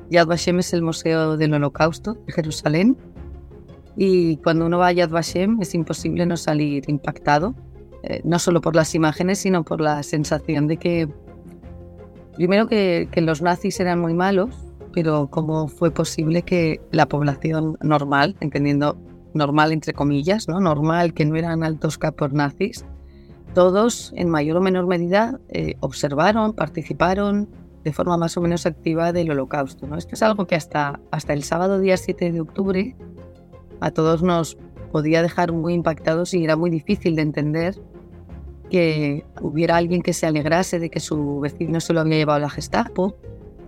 Yad 0.10 0.28
Vashem 0.28 0.60
es 0.60 0.74
el 0.74 0.82
Museo 0.82 1.38
del 1.38 1.54
Holocausto 1.54 2.16
de 2.26 2.34
Jerusalén. 2.34 2.98
Y 3.96 4.38
cuando 4.38 4.66
uno 4.66 4.80
va 4.80 4.88
a 4.88 4.92
Yad 4.92 5.10
Vashem 5.10 5.62
es 5.62 5.76
imposible 5.76 6.26
no 6.26 6.38
salir 6.38 6.84
impactado, 6.88 7.54
eh, 8.04 8.22
no 8.26 8.38
solo 8.38 8.60
por 8.60 8.76
las 8.76 8.94
imágenes, 8.96 9.40
sino 9.40 9.64
por 9.64 9.80
la 9.80 10.04
sensación 10.04 10.68
de 10.68 10.76
que, 10.76 11.08
primero 12.36 12.68
que, 12.68 13.08
los 13.16 13.42
nazis 13.42 13.80
eran 13.80 14.00
muy 14.00 14.14
malos, 14.14 14.54
pero 14.92 15.28
cómo 15.30 15.70
fue 15.70 15.90
posible 15.90 16.42
que 16.42 16.82
la 16.92 17.08
población 17.08 17.78
normal, 17.82 18.36
entendiendo 18.42 18.98
normal 19.34 19.72
entre 19.72 19.94
comillas, 19.94 20.50
¿no? 20.50 20.60
normal 20.60 21.14
que 21.14 21.26
no 21.26 21.38
eran 21.38 21.64
altos 21.64 21.98
capos 21.98 22.34
nazis, 22.34 22.86
todos 23.54 24.12
en 24.18 24.30
mayor 24.30 24.58
o 24.58 24.62
menor 24.62 24.86
medida 24.86 25.40
eh, 25.48 25.76
observaron, 25.80 26.54
participaron 26.54 27.48
de 27.86 27.94
forma 27.94 28.18
más 28.18 28.36
o 28.36 28.42
menos 28.42 28.66
activa 28.66 29.14
del 29.14 29.32
holocausto. 29.32 29.88
¿no? 29.88 29.98
Esto 29.98 30.16
es 30.16 30.24
algo 30.24 30.46
que 30.46 30.56
hasta, 30.56 31.00
hasta 31.12 31.34
el 31.34 31.44
sábado 31.44 31.80
día 31.80 31.96
7 31.96 32.34
de 32.34 32.42
octubre 32.42 32.96
a 33.80 33.92
todos 33.92 34.22
nos 34.22 34.58
podía 34.92 35.22
dejar 35.22 35.54
muy 35.54 35.74
impactados 35.74 36.34
y 36.34 36.44
era 36.44 36.58
muy 36.58 36.70
difícil 36.70 37.16
de 37.16 37.22
entender 37.22 37.82
que 38.70 39.26
hubiera 39.42 39.78
alguien 39.78 40.02
que 40.02 40.14
se 40.14 40.26
alegrase 40.26 40.80
de 40.80 40.90
que 40.90 41.00
su 41.00 41.40
vecino 41.40 41.80
se 41.80 41.94
lo 41.94 42.02
había 42.02 42.18
llevado 42.18 42.38
a 42.38 42.42
la 42.42 42.50
Gestapo 42.50 43.16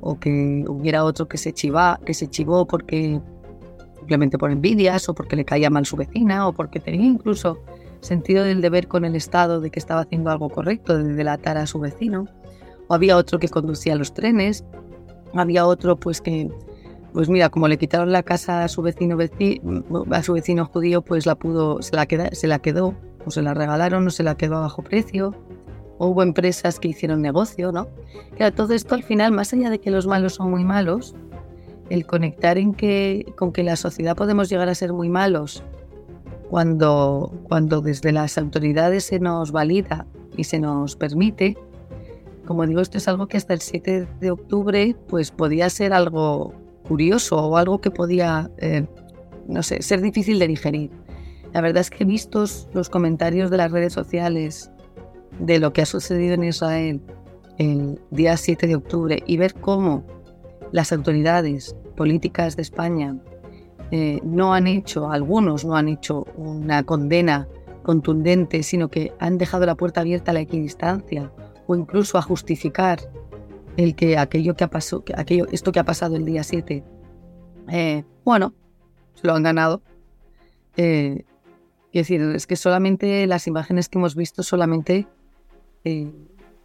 o 0.02 0.20
que 0.20 0.64
hubiera 0.68 1.04
otro 1.04 1.28
que 1.28 1.38
se, 1.38 1.54
chiva, 1.54 2.00
que 2.06 2.14
se 2.14 2.30
chivó 2.30 2.66
porque 2.68 3.20
simplemente 3.98 4.38
por 4.38 4.52
envidias 4.52 5.10
o 5.10 5.16
porque 5.16 5.36
le 5.36 5.46
caía 5.46 5.70
mal 5.70 5.86
su 5.86 5.96
vecina 5.96 6.48
o 6.48 6.54
porque 6.54 6.80
tenía 6.80 7.08
incluso 7.08 7.60
sentido 8.02 8.44
del 8.44 8.62
deber 8.62 8.88
con 8.88 9.04
el 9.04 9.16
Estado 9.16 9.60
de 9.60 9.72
que 9.72 9.80
estaba 9.80 10.02
haciendo 10.02 10.30
algo 10.30 10.50
correcto, 10.50 10.98
de 10.98 11.14
delatar 11.14 11.58
a 11.58 11.66
su 11.66 11.80
vecino. 11.80 12.28
O 12.88 12.94
había 12.94 13.18
otro 13.18 13.40
que 13.40 13.50
conducía 13.50 13.96
los 13.96 14.14
trenes, 14.14 14.64
había 15.34 15.66
otro 15.66 15.98
pues 15.98 16.22
que, 16.22 16.50
pues 17.14 17.30
mira, 17.30 17.50
como 17.50 17.68
le 17.68 17.78
quitaron 17.78 18.12
la 18.12 18.24
casa 18.24 18.64
a 18.64 18.68
su 18.68 18.82
vecino, 18.84 19.18
a 20.12 20.24
su 20.24 20.34
vecino 20.34 20.66
judío, 20.66 21.02
pues 21.02 21.26
la 21.26 21.36
pudo, 21.36 21.82
se 21.82 21.96
la, 21.96 22.06
queda, 22.06 22.30
se 22.34 22.48
la 22.48 22.60
quedó, 22.60 22.94
o 23.26 23.32
se 23.32 23.42
la 23.42 23.54
regalaron 23.54 24.08
o 24.08 24.10
se 24.10 24.24
la 24.24 24.36
quedó 24.36 24.58
a 24.58 24.62
bajo 24.62 24.84
precio. 24.84 25.36
O 25.98 26.08
hubo 26.08 26.24
empresas 26.24 26.80
que 26.80 26.90
hicieron 26.90 27.22
negocio, 27.22 27.72
¿no? 27.72 27.88
Claro, 28.36 28.54
todo 28.54 28.74
esto 28.74 28.96
al 28.96 29.04
final, 29.04 29.32
más 29.32 29.54
allá 29.54 29.70
de 29.70 29.80
que 29.80 29.92
los 29.92 30.08
malos 30.08 30.36
son 30.36 30.52
muy 30.52 30.66
malos, 30.66 31.16
el 31.90 32.06
conectar 32.06 32.58
en 32.58 32.74
que, 32.74 33.26
con 33.38 33.54
que 33.54 33.64
la 33.64 33.76
sociedad 33.78 34.16
podemos 34.16 34.50
llegar 34.50 34.68
a 34.68 34.76
ser 34.76 34.92
muy 34.92 35.08
malos 35.08 35.64
cuando, 36.50 37.32
cuando 37.44 37.82
desde 37.82 38.12
las 38.12 38.38
autoridades 38.38 39.06
se 39.06 39.20
nos 39.20 39.52
valida 39.52 40.06
y 40.36 40.44
se 40.44 40.60
nos 40.60 40.96
permite, 40.96 41.58
como 42.46 42.66
digo, 42.66 42.82
esto 42.82 42.98
es 42.98 43.08
algo 43.08 43.28
que 43.28 43.38
hasta 43.38 43.54
el 43.54 43.62
7 43.62 44.08
de 44.20 44.32
octubre 44.32 44.96
pues 45.08 45.32
podía 45.32 45.70
ser 45.70 45.94
algo 45.94 46.54
curioso 46.88 47.38
o 47.38 47.58
algo 47.58 47.82
que 47.82 47.90
podía, 47.90 48.52
eh, 48.58 48.86
no 49.48 49.64
sé, 49.64 49.82
ser 49.82 50.02
difícil 50.02 50.38
de 50.40 50.48
digerir. 50.48 50.92
La 51.56 51.62
verdad 51.62 51.80
es 51.80 51.90
que 51.90 52.04
vistos 52.04 52.68
los 52.74 52.90
comentarios 52.90 53.50
de 53.50 53.56
las 53.56 53.72
redes 53.72 53.94
sociales 53.94 54.70
de 55.40 55.58
lo 55.58 55.72
que 55.72 55.84
ha 55.84 55.86
sucedido 55.86 56.34
en 56.34 56.44
Israel 56.44 57.00
el 57.58 57.98
día 58.12 58.36
7 58.36 58.68
de 58.68 58.76
octubre 58.76 59.24
y 59.26 59.38
ver 59.38 59.54
cómo 59.54 60.04
las 60.74 60.92
autoridades 60.92 61.74
políticas 61.96 62.58
de 62.58 62.62
España 62.62 63.18
eh, 63.92 64.20
no 64.26 64.54
han 64.54 64.68
hecho, 64.68 65.10
algunos 65.10 65.64
no 65.64 65.78
han 65.78 65.88
hecho 65.88 66.26
una 66.36 66.84
condena 66.84 67.48
contundente, 67.84 68.62
sino 68.62 68.90
que 68.90 69.14
han 69.20 69.38
dejado 69.38 69.66
la 69.66 69.76
puerta 69.76 70.02
abierta 70.02 70.32
a 70.32 70.34
la 70.34 70.42
equidistancia 70.42 71.32
o 71.68 71.76
incluso 71.78 72.18
a 72.18 72.22
justificar 72.22 73.00
el 73.78 73.96
que 73.96 74.18
aquello 74.18 74.58
que 74.58 74.66
ha 74.66 74.70
pasado, 74.70 75.06
aquello, 75.16 75.48
esto 75.54 75.72
que 75.72 75.80
ha 75.80 75.86
pasado 75.86 76.18
el 76.18 76.26
día 76.26 76.44
7, 76.44 76.84
eh, 77.70 78.04
bueno, 78.26 78.54
se 79.14 79.26
lo 79.26 79.36
han 79.36 79.44
ganado. 79.44 79.82
Eh, 80.76 81.24
decir, 82.02 82.22
es 82.22 82.48
que 82.48 82.56
solamente 82.56 83.26
las 83.28 83.48
imágenes 83.48 83.90
que 83.90 83.98
hemos 83.98 84.16
visto 84.16 84.44
solamente 84.44 85.08
eh, 85.84 86.12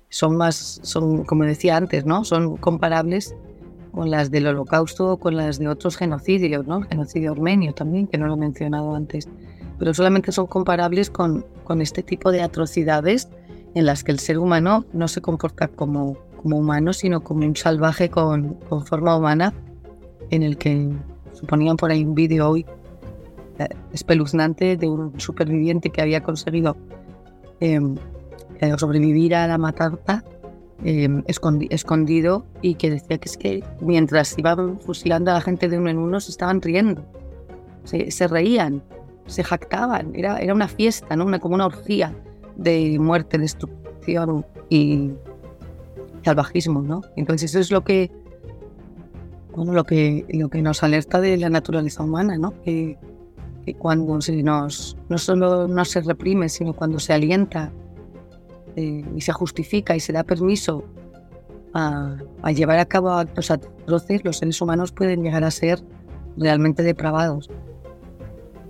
son 0.08 0.36
más, 0.36 0.80
son, 0.82 1.24
como 1.24 1.44
decía 1.44 1.76
antes, 1.76 2.04
¿no? 2.04 2.24
Son 2.24 2.56
comparables 2.56 3.34
con 3.92 4.10
las 4.10 4.30
del 4.30 4.46
holocausto 4.46 5.12
o 5.12 5.16
con 5.18 5.36
las 5.36 5.58
de 5.58 5.68
otros 5.68 5.96
genocidios, 5.96 6.66
¿no? 6.66 6.78
El 6.78 6.86
genocidio 6.86 7.32
armenio 7.32 7.72
también, 7.72 8.06
que 8.06 8.18
no 8.18 8.26
lo 8.26 8.34
he 8.34 8.38
mencionado 8.38 8.94
antes. 8.94 9.28
Pero 9.78 9.94
solamente 9.94 10.32
son 10.32 10.46
comparables 10.46 11.10
con, 11.10 11.46
con 11.64 11.80
este 11.80 12.02
tipo 12.02 12.30
de 12.32 12.42
atrocidades 12.42 13.28
en 13.74 13.86
las 13.86 14.04
que 14.04 14.12
el 14.12 14.18
ser 14.18 14.38
humano 14.38 14.84
no 14.92 15.08
se 15.08 15.20
comporta 15.20 15.68
como, 15.68 16.16
como 16.42 16.58
humano, 16.58 16.92
sino 16.92 17.22
como 17.22 17.46
un 17.46 17.56
salvaje 17.56 18.10
con, 18.10 18.54
con 18.68 18.84
forma 18.84 19.16
humana, 19.16 19.54
en 20.30 20.42
el 20.42 20.56
que 20.56 20.90
suponían 21.32 21.76
por 21.76 21.90
ahí 21.90 22.04
un 22.04 22.14
vídeo 22.14 22.48
hoy 22.48 22.66
espeluznante 23.92 24.76
de 24.76 24.88
un 24.88 25.18
superviviente 25.20 25.90
que 25.90 26.02
había 26.02 26.22
conseguido 26.22 26.76
em, 27.60 27.96
eh, 28.60 28.74
sobrevivir 28.78 29.34
a 29.34 29.46
la 29.46 29.58
matanza 29.58 30.24
Em, 30.82 31.22
escondido 31.26 32.46
y 32.62 32.74
que 32.76 32.88
decía 32.88 33.18
que 33.18 33.28
es 33.28 33.36
que 33.36 33.62
mientras 33.82 34.38
iban 34.38 34.80
fusilando 34.80 35.30
a 35.30 35.34
la 35.34 35.40
gente 35.42 35.68
de 35.68 35.76
uno 35.76 35.90
en 35.90 35.98
uno 35.98 36.20
se 36.20 36.30
estaban 36.30 36.62
riendo, 36.62 37.04
se, 37.84 38.26
reían, 38.26 38.82
se 39.26 39.44
jactaban, 39.44 40.14
era, 40.14 40.38
era 40.38 40.54
una 40.54 40.68
fiesta, 40.68 41.16
¿no? 41.16 41.26
una, 41.26 41.38
como 41.38 41.54
una 41.54 41.66
orgía 41.66 42.14
de 42.56 42.98
muerte, 42.98 43.36
destrucción 43.36 44.46
y 44.70 45.10
salvajismo. 46.22 46.80
¿no? 46.80 47.02
Entonces 47.14 47.50
eso 47.50 47.58
es 47.58 47.70
lo 47.70 47.84
que, 47.84 48.10
bueno, 49.54 49.74
lo 49.74 49.84
que, 49.84 50.24
lo 50.30 50.48
que 50.48 50.62
nos 50.62 50.82
alerta 50.82 51.20
de 51.20 51.36
la 51.36 51.50
naturaleza 51.50 52.02
humana, 52.02 52.38
¿no? 52.38 52.54
que, 52.62 52.96
que 53.64 53.74
cuando 53.74 54.20
se 54.20 54.42
nos, 54.42 54.96
no 55.08 55.18
solo 55.18 55.68
no 55.68 55.84
se 55.84 56.00
reprime, 56.00 56.48
sino 56.48 56.72
cuando 56.72 56.98
se 56.98 57.12
alienta 57.12 57.72
eh, 58.76 59.04
y 59.14 59.20
se 59.20 59.32
justifica 59.32 59.96
y 59.96 60.00
se 60.00 60.12
da 60.12 60.24
permiso 60.24 60.84
a, 61.74 62.16
llevar 62.54 62.78
a 62.78 62.84
cabo 62.84 63.10
actos 63.10 63.50
atroces, 63.50 64.24
los 64.24 64.38
seres 64.38 64.60
humanos 64.60 64.92
pueden 64.92 65.22
llegar 65.22 65.44
a 65.44 65.50
ser 65.50 65.80
realmente 66.36 66.82
depravados. 66.82 67.50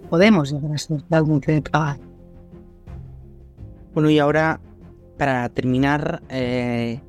Podemos 0.09 0.53
llegar 0.53 0.75
a 0.75 0.79
ser 0.79 1.03
realmente 1.09 1.53
depravados. 1.53 2.01
Bueno, 3.95 4.11
y 4.11 4.19
ahora, 4.19 4.61
para 5.19 5.49
terminar, 5.49 6.23
eh, 6.29 7.01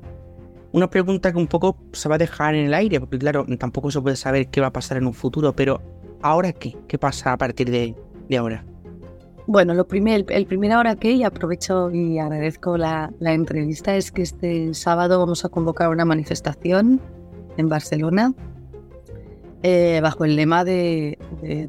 una 0.72 0.88
pregunta 0.88 1.32
que 1.32 1.38
un 1.38 1.46
poco 1.46 1.76
se 1.92 2.08
va 2.08 2.16
a 2.16 2.18
dejar 2.18 2.54
en 2.54 2.66
el 2.66 2.74
aire, 2.74 3.00
porque 3.00 3.18
claro, 3.18 3.46
tampoco 3.58 3.90
se 3.90 4.00
puede 4.00 4.16
saber 4.16 4.48
qué 4.48 4.60
va 4.60 4.68
a 4.68 4.72
pasar 4.72 4.96
en 4.96 5.06
un 5.06 5.14
futuro, 5.14 5.52
pero 5.54 5.80
¿ahora 6.22 6.52
qué? 6.52 6.76
¿Qué 6.88 6.98
pasa 6.98 7.32
a 7.32 7.36
partir 7.36 7.70
de 7.70 7.94
ahora? 8.36 8.64
Bueno, 9.46 9.74
lo 9.74 9.86
primer, 9.86 10.24
el 10.28 10.46
primer 10.46 10.72
hora 10.76 10.94
que 10.94 11.10
y 11.10 11.24
aprovecho 11.24 11.90
y 11.90 12.18
agradezco 12.18 12.78
la, 12.78 13.12
entrevista 13.20 13.96
es 13.96 14.12
que 14.12 14.22
este 14.22 14.72
sábado 14.72 15.18
vamos 15.18 15.44
a 15.44 15.48
convocar 15.48 15.88
una 15.88 16.04
manifestación 16.04 17.00
en 17.56 17.68
Barcelona 17.68 18.32
eh, 19.64 19.98
bajo 20.00 20.24
el 20.24 20.36
lema 20.36 20.64
de, 20.64 21.18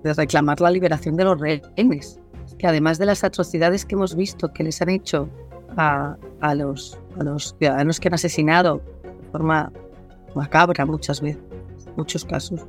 reclamar 0.04 0.62
la 0.62 0.70
liberación 0.70 1.16
de 1.16 1.24
los 1.24 1.40
rehenes, 1.40 2.20
que 2.60 2.68
además 2.68 3.00
de 3.00 3.08
las 3.08 3.24
atrocidades 3.24 3.86
que 3.86 3.96
hemos 3.96 4.16
visto 4.16 4.54
que 4.54 4.64
les 4.64 4.80
han 4.82 4.90
hecho 4.90 5.28
a, 5.76 6.16
los, 6.56 7.00
a 7.20 7.24
los 7.24 7.56
ciudadanos 7.58 8.00
que 8.00 8.08
han 8.08 8.14
asesinado 8.14 8.82
de 9.04 9.32
forma 9.32 9.72
macabra 10.36 10.86
muchas 10.86 11.22
veces, 11.22 11.42
muchos 11.98 12.24
casos, 12.24 12.68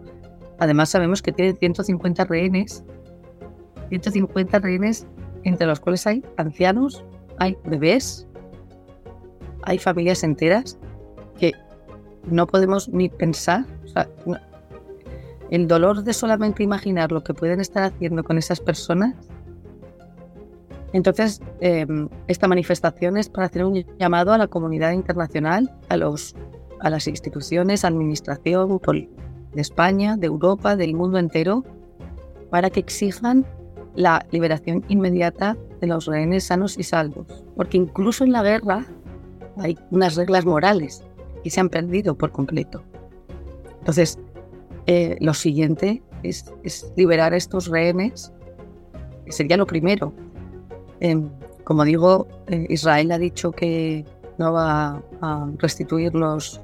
además 0.65 0.89
sabemos 0.89 1.23
que 1.23 1.33
tienen 1.33 1.57
150 1.57 2.25
rehenes, 2.25 2.85
150 3.91 4.59
rehenes 4.59 5.07
entre 5.45 5.67
los 5.67 5.79
cuales 5.79 6.07
hay 6.07 6.25
ancianos, 6.37 7.05
hay 7.39 7.57
bebés, 7.65 8.27
hay 9.63 9.79
familias 9.79 10.25
enteras 10.25 10.79
que 11.39 11.53
no 12.25 12.47
podemos 12.47 12.89
ni 12.89 13.09
pensar. 13.09 13.67
el 15.51 15.69
dolor 15.69 16.03
de 16.03 16.13
solamente 16.15 16.63
imaginar 16.63 17.13
lo 17.13 17.23
que 17.23 17.35
pueden 17.35 17.61
estar 17.61 17.85
haciendo 17.85 18.25
con 18.25 18.39
esas 18.39 18.61
personas. 18.61 19.15
Entonces, 20.93 21.41
em, 21.61 22.09
esta 22.27 22.49
manifestación 22.49 23.17
es 23.19 23.29
para 23.29 23.47
hacer 23.47 23.65
un 23.65 23.85
llamado 23.99 24.33
a 24.33 24.39
la 24.39 24.49
comunidad 24.49 24.93
internacional, 24.93 25.73
a, 25.89 25.97
los, 25.97 26.35
a 26.81 26.89
las 26.91 27.07
instituciones, 27.07 27.85
administración 27.85 28.71
de 29.55 29.61
España, 29.61 30.17
de 30.17 30.27
Europa, 30.27 30.77
del 30.77 30.95
mundo 30.95 31.19
entero, 31.19 31.65
para 32.51 32.71
que 32.71 32.81
exijan 32.81 33.47
la 33.95 34.27
liberación 34.31 34.85
inmediata 34.89 35.57
de 35.81 35.87
los 35.87 36.07
rehenes 36.07 36.45
sanos 36.45 36.79
y 36.79 36.83
salvos. 36.83 37.45
Porque 37.57 37.77
incluso 37.77 38.25
en 38.25 38.33
la 38.33 38.43
guerra 38.43 38.85
hay 39.57 39.79
unas 39.91 40.17
reglas 40.17 40.45
morales 40.45 41.05
que 41.43 41.51
se 41.51 41.61
han 41.61 41.69
perdido 41.69 42.17
por 42.17 42.33
completo. 42.33 42.83
Entonces, 43.81 44.19
eh, 44.87 45.17
lo 45.21 45.35
siguiente 45.35 46.03
es, 46.23 46.53
liberar 46.97 47.35
a 47.35 47.37
estos 47.37 47.69
rehenes, 47.69 48.33
que 49.25 49.33
sería 49.33 49.57
lo 49.57 49.67
primero. 49.67 50.13
Em, 51.01 51.29
como 51.65 51.85
digo, 51.85 52.27
eh, 52.47 52.67
Israel 52.69 53.13
ha 53.13 53.19
dicho 53.19 53.53
que 53.53 54.05
no 54.39 54.53
va 54.53 55.03
a 55.21 55.49
restituir 55.59 56.15
los, 56.15 56.61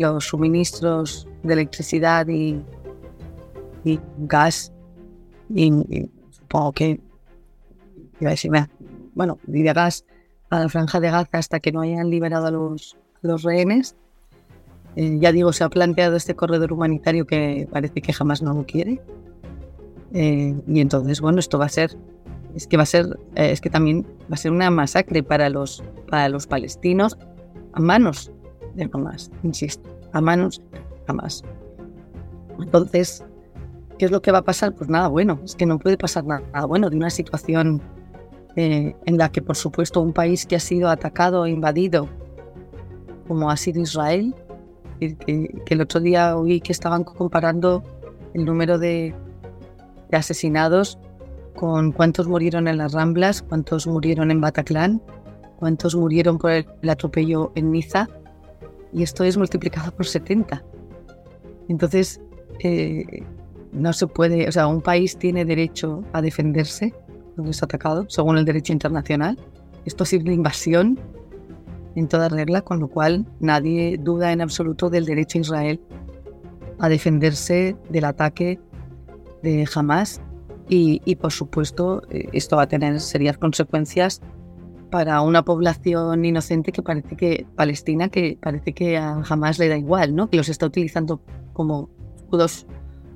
los 0.00 0.26
suministros 0.26 1.28
de 1.42 1.52
electricidad 1.52 2.26
y, 2.28 2.60
gas, 4.18 4.72
y, 5.54 5.70
supongo 6.30 6.72
que, 6.72 7.00
iba 8.20 8.30
a 8.30 8.32
decir, 8.32 8.50
bueno, 9.14 9.38
y 9.46 9.62
gas 9.62 10.04
a 10.50 10.60
la 10.60 10.68
franja 10.68 11.00
de 11.00 11.10
Gaza 11.10 11.38
hasta 11.38 11.60
que 11.60 11.72
no 11.72 11.80
hayan 11.80 12.10
liberado 12.10 12.46
a 12.46 12.50
los, 12.50 12.96
los 13.22 13.42
rehenes. 13.42 13.94
Eh, 14.96 15.18
ya 15.20 15.32
digo, 15.32 15.52
se 15.52 15.62
ha 15.62 15.68
planteado 15.68 16.16
este 16.16 16.34
corredor 16.34 16.72
humanitario 16.72 17.26
que 17.26 17.68
parece 17.70 18.00
que 18.00 18.12
jamás 18.12 18.42
no 18.42 18.54
lo 18.54 18.66
quiere. 18.66 19.00
Eh, 20.12 20.56
y 20.66 20.80
entonces, 20.80 21.20
bueno, 21.20 21.38
esto 21.38 21.58
va 21.58 21.66
a 21.66 21.68
ser, 21.68 21.96
es 22.56 22.66
que 22.66 22.76
va 22.76 22.82
a 22.82 22.86
ser, 22.86 23.18
eh, 23.36 23.52
es 23.52 23.60
que 23.60 23.70
también 23.70 24.04
va 24.22 24.34
a 24.34 24.36
ser 24.36 24.50
una 24.50 24.70
masacre 24.70 25.22
para 25.22 25.48
los, 25.48 25.84
para 26.08 26.28
los 26.28 26.48
palestinos 26.48 27.16
a 27.72 27.80
manos 27.80 28.32
de 28.74 28.88
Hamas, 28.92 29.30
insisto, 29.42 29.88
a 30.12 30.20
manos 30.20 30.62
Hamas. 31.06 31.42
Entonces, 32.58 33.24
¿qué 33.98 34.04
es 34.04 34.10
lo 34.10 34.22
que 34.22 34.32
va 34.32 34.38
a 34.38 34.44
pasar? 34.44 34.74
Pues 34.74 34.88
nada 34.90 35.08
bueno, 35.08 35.40
es 35.44 35.54
que 35.54 35.66
no 35.66 35.78
puede 35.78 35.96
pasar 35.96 36.24
nada 36.24 36.64
bueno 36.66 36.90
de 36.90 36.96
una 36.96 37.10
situación 37.10 37.82
en 38.56 39.16
la 39.16 39.30
que, 39.30 39.42
por 39.42 39.56
supuesto, 39.56 40.00
un 40.00 40.12
país 40.12 40.44
que 40.44 40.56
ha 40.56 40.60
sido 40.60 40.88
atacado 40.88 41.46
e 41.46 41.50
invadido 41.50 42.08
como 43.30 43.48
ha 43.48 43.56
sido 43.56 43.80
Israel, 43.80 44.34
que, 44.98 45.54
el 45.68 45.80
otro 45.80 46.00
día 46.00 46.36
oí 46.36 46.60
que 46.60 46.72
estaban 46.72 47.04
comparando 47.04 47.84
el 48.34 48.44
número 48.44 48.76
de, 48.76 49.14
asesinados 50.10 50.98
con 51.54 51.92
cuántos 51.92 52.26
murieron 52.26 52.66
en 52.66 52.78
las 52.78 52.92
Ramblas, 52.92 53.42
cuántos 53.42 53.86
murieron 53.86 54.32
en 54.32 54.40
Bataclan, 54.40 55.00
cuántos 55.60 55.94
murieron 55.94 56.38
por 56.38 56.50
el, 56.50 56.66
atropello 56.88 57.52
en 57.54 57.70
Niza, 57.70 58.08
y 58.92 59.02
esto 59.02 59.24
es 59.24 59.36
multiplicado 59.36 59.92
por 59.92 60.06
70. 60.06 60.62
Entonces, 61.68 62.20
eh, 62.60 63.24
no 63.72 63.92
se 63.92 64.06
puede, 64.06 64.48
o 64.48 64.52
sea, 64.52 64.66
un 64.66 64.80
país 64.80 65.16
tiene 65.16 65.44
derecho 65.44 66.02
a 66.12 66.20
defenderse 66.20 66.92
cuando 67.34 67.50
es 67.50 67.62
atacado, 67.62 68.06
según 68.08 68.38
el 68.38 68.44
derecho 68.44 68.72
internacional. 68.72 69.38
Esto 69.84 70.04
es 70.04 70.12
una 70.14 70.32
invasión 70.32 70.98
en 71.94 72.08
toda 72.08 72.28
regla, 72.28 72.62
con 72.62 72.80
lo 72.80 72.88
cual 72.88 73.26
nadie 73.40 73.96
duda 73.98 74.32
en 74.32 74.40
absoluto 74.40 74.90
del 74.90 75.06
derecho 75.06 75.38
a 75.38 75.40
Israel 75.40 75.80
a 76.78 76.88
defenderse 76.88 77.76
del 77.90 78.04
ataque 78.04 78.58
de 79.42 79.68
Hamas 79.74 80.20
y, 80.68 81.16
por 81.16 81.32
supuesto 81.32 82.02
eh, 82.10 82.28
esto 82.32 82.56
va 82.56 82.62
a 82.62 82.68
tener 82.68 83.00
serias 83.00 83.36
consecuencias 83.38 84.20
para 84.90 85.22
una 85.22 85.44
población 85.44 86.24
inocente 86.24 86.72
que 86.72 86.82
parece 86.82 87.16
que 87.16 87.46
palestina 87.56 88.08
que 88.08 88.38
parece 88.40 88.72
que 88.72 88.96
a 88.96 89.22
Hamas 89.28 89.58
le 89.58 89.68
da 89.68 89.76
igual, 89.76 90.14
¿no? 90.14 90.28
Que 90.28 90.36
los 90.36 90.48
está 90.48 90.66
utilizando 90.66 91.20
como 91.52 91.88
escudos 92.16 92.66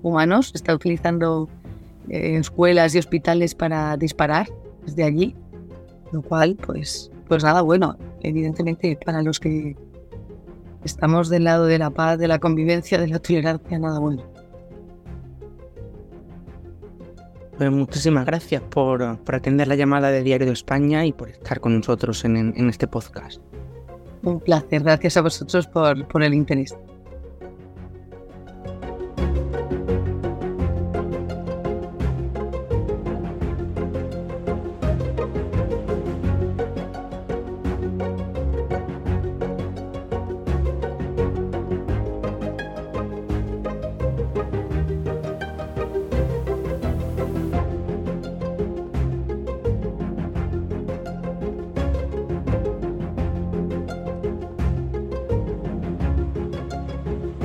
humanos, 0.02 0.52
está 0.54 0.74
utilizando 0.74 1.48
eh, 2.08 2.36
escuelas 2.36 2.94
y 2.94 2.98
hospitales 2.98 3.54
para 3.54 3.96
disparar 3.96 4.48
desde 4.86 5.04
allí, 5.04 5.34
lo 6.12 6.22
cual 6.22 6.56
pues 6.56 7.10
pues 7.28 7.42
nada, 7.42 7.62
bueno, 7.62 7.96
evidentemente 8.22 8.98
para 9.04 9.22
los 9.22 9.40
que 9.40 9.76
estamos 10.84 11.28
del 11.28 11.44
lado 11.44 11.66
de 11.66 11.78
la 11.78 11.90
paz, 11.90 12.18
de 12.18 12.28
la 12.28 12.38
convivencia, 12.38 12.98
de 12.98 13.08
la 13.08 13.18
tolerancia, 13.18 13.78
nada 13.78 13.98
bueno. 13.98 14.33
Pues 17.56 17.70
muchísimas 17.70 18.26
gracias 18.26 18.62
por, 18.62 19.02
atender 19.02 19.68
la 19.68 19.76
llamada 19.76 20.10
de 20.10 20.22
Diario 20.22 20.46
de 20.46 20.52
España 20.52 21.06
y 21.06 21.12
por 21.12 21.30
estar 21.30 21.60
con 21.60 21.76
nosotros 21.76 22.24
en, 22.24 22.36
en 22.36 22.68
este 22.68 22.88
podcast. 22.88 23.40
Un 24.22 24.40
placer, 24.40 24.82
gracias 24.82 25.16
a 25.16 25.20
vosotros 25.20 25.66
por, 25.66 26.08
por 26.08 26.22
el 26.22 26.34
interés. 26.34 26.74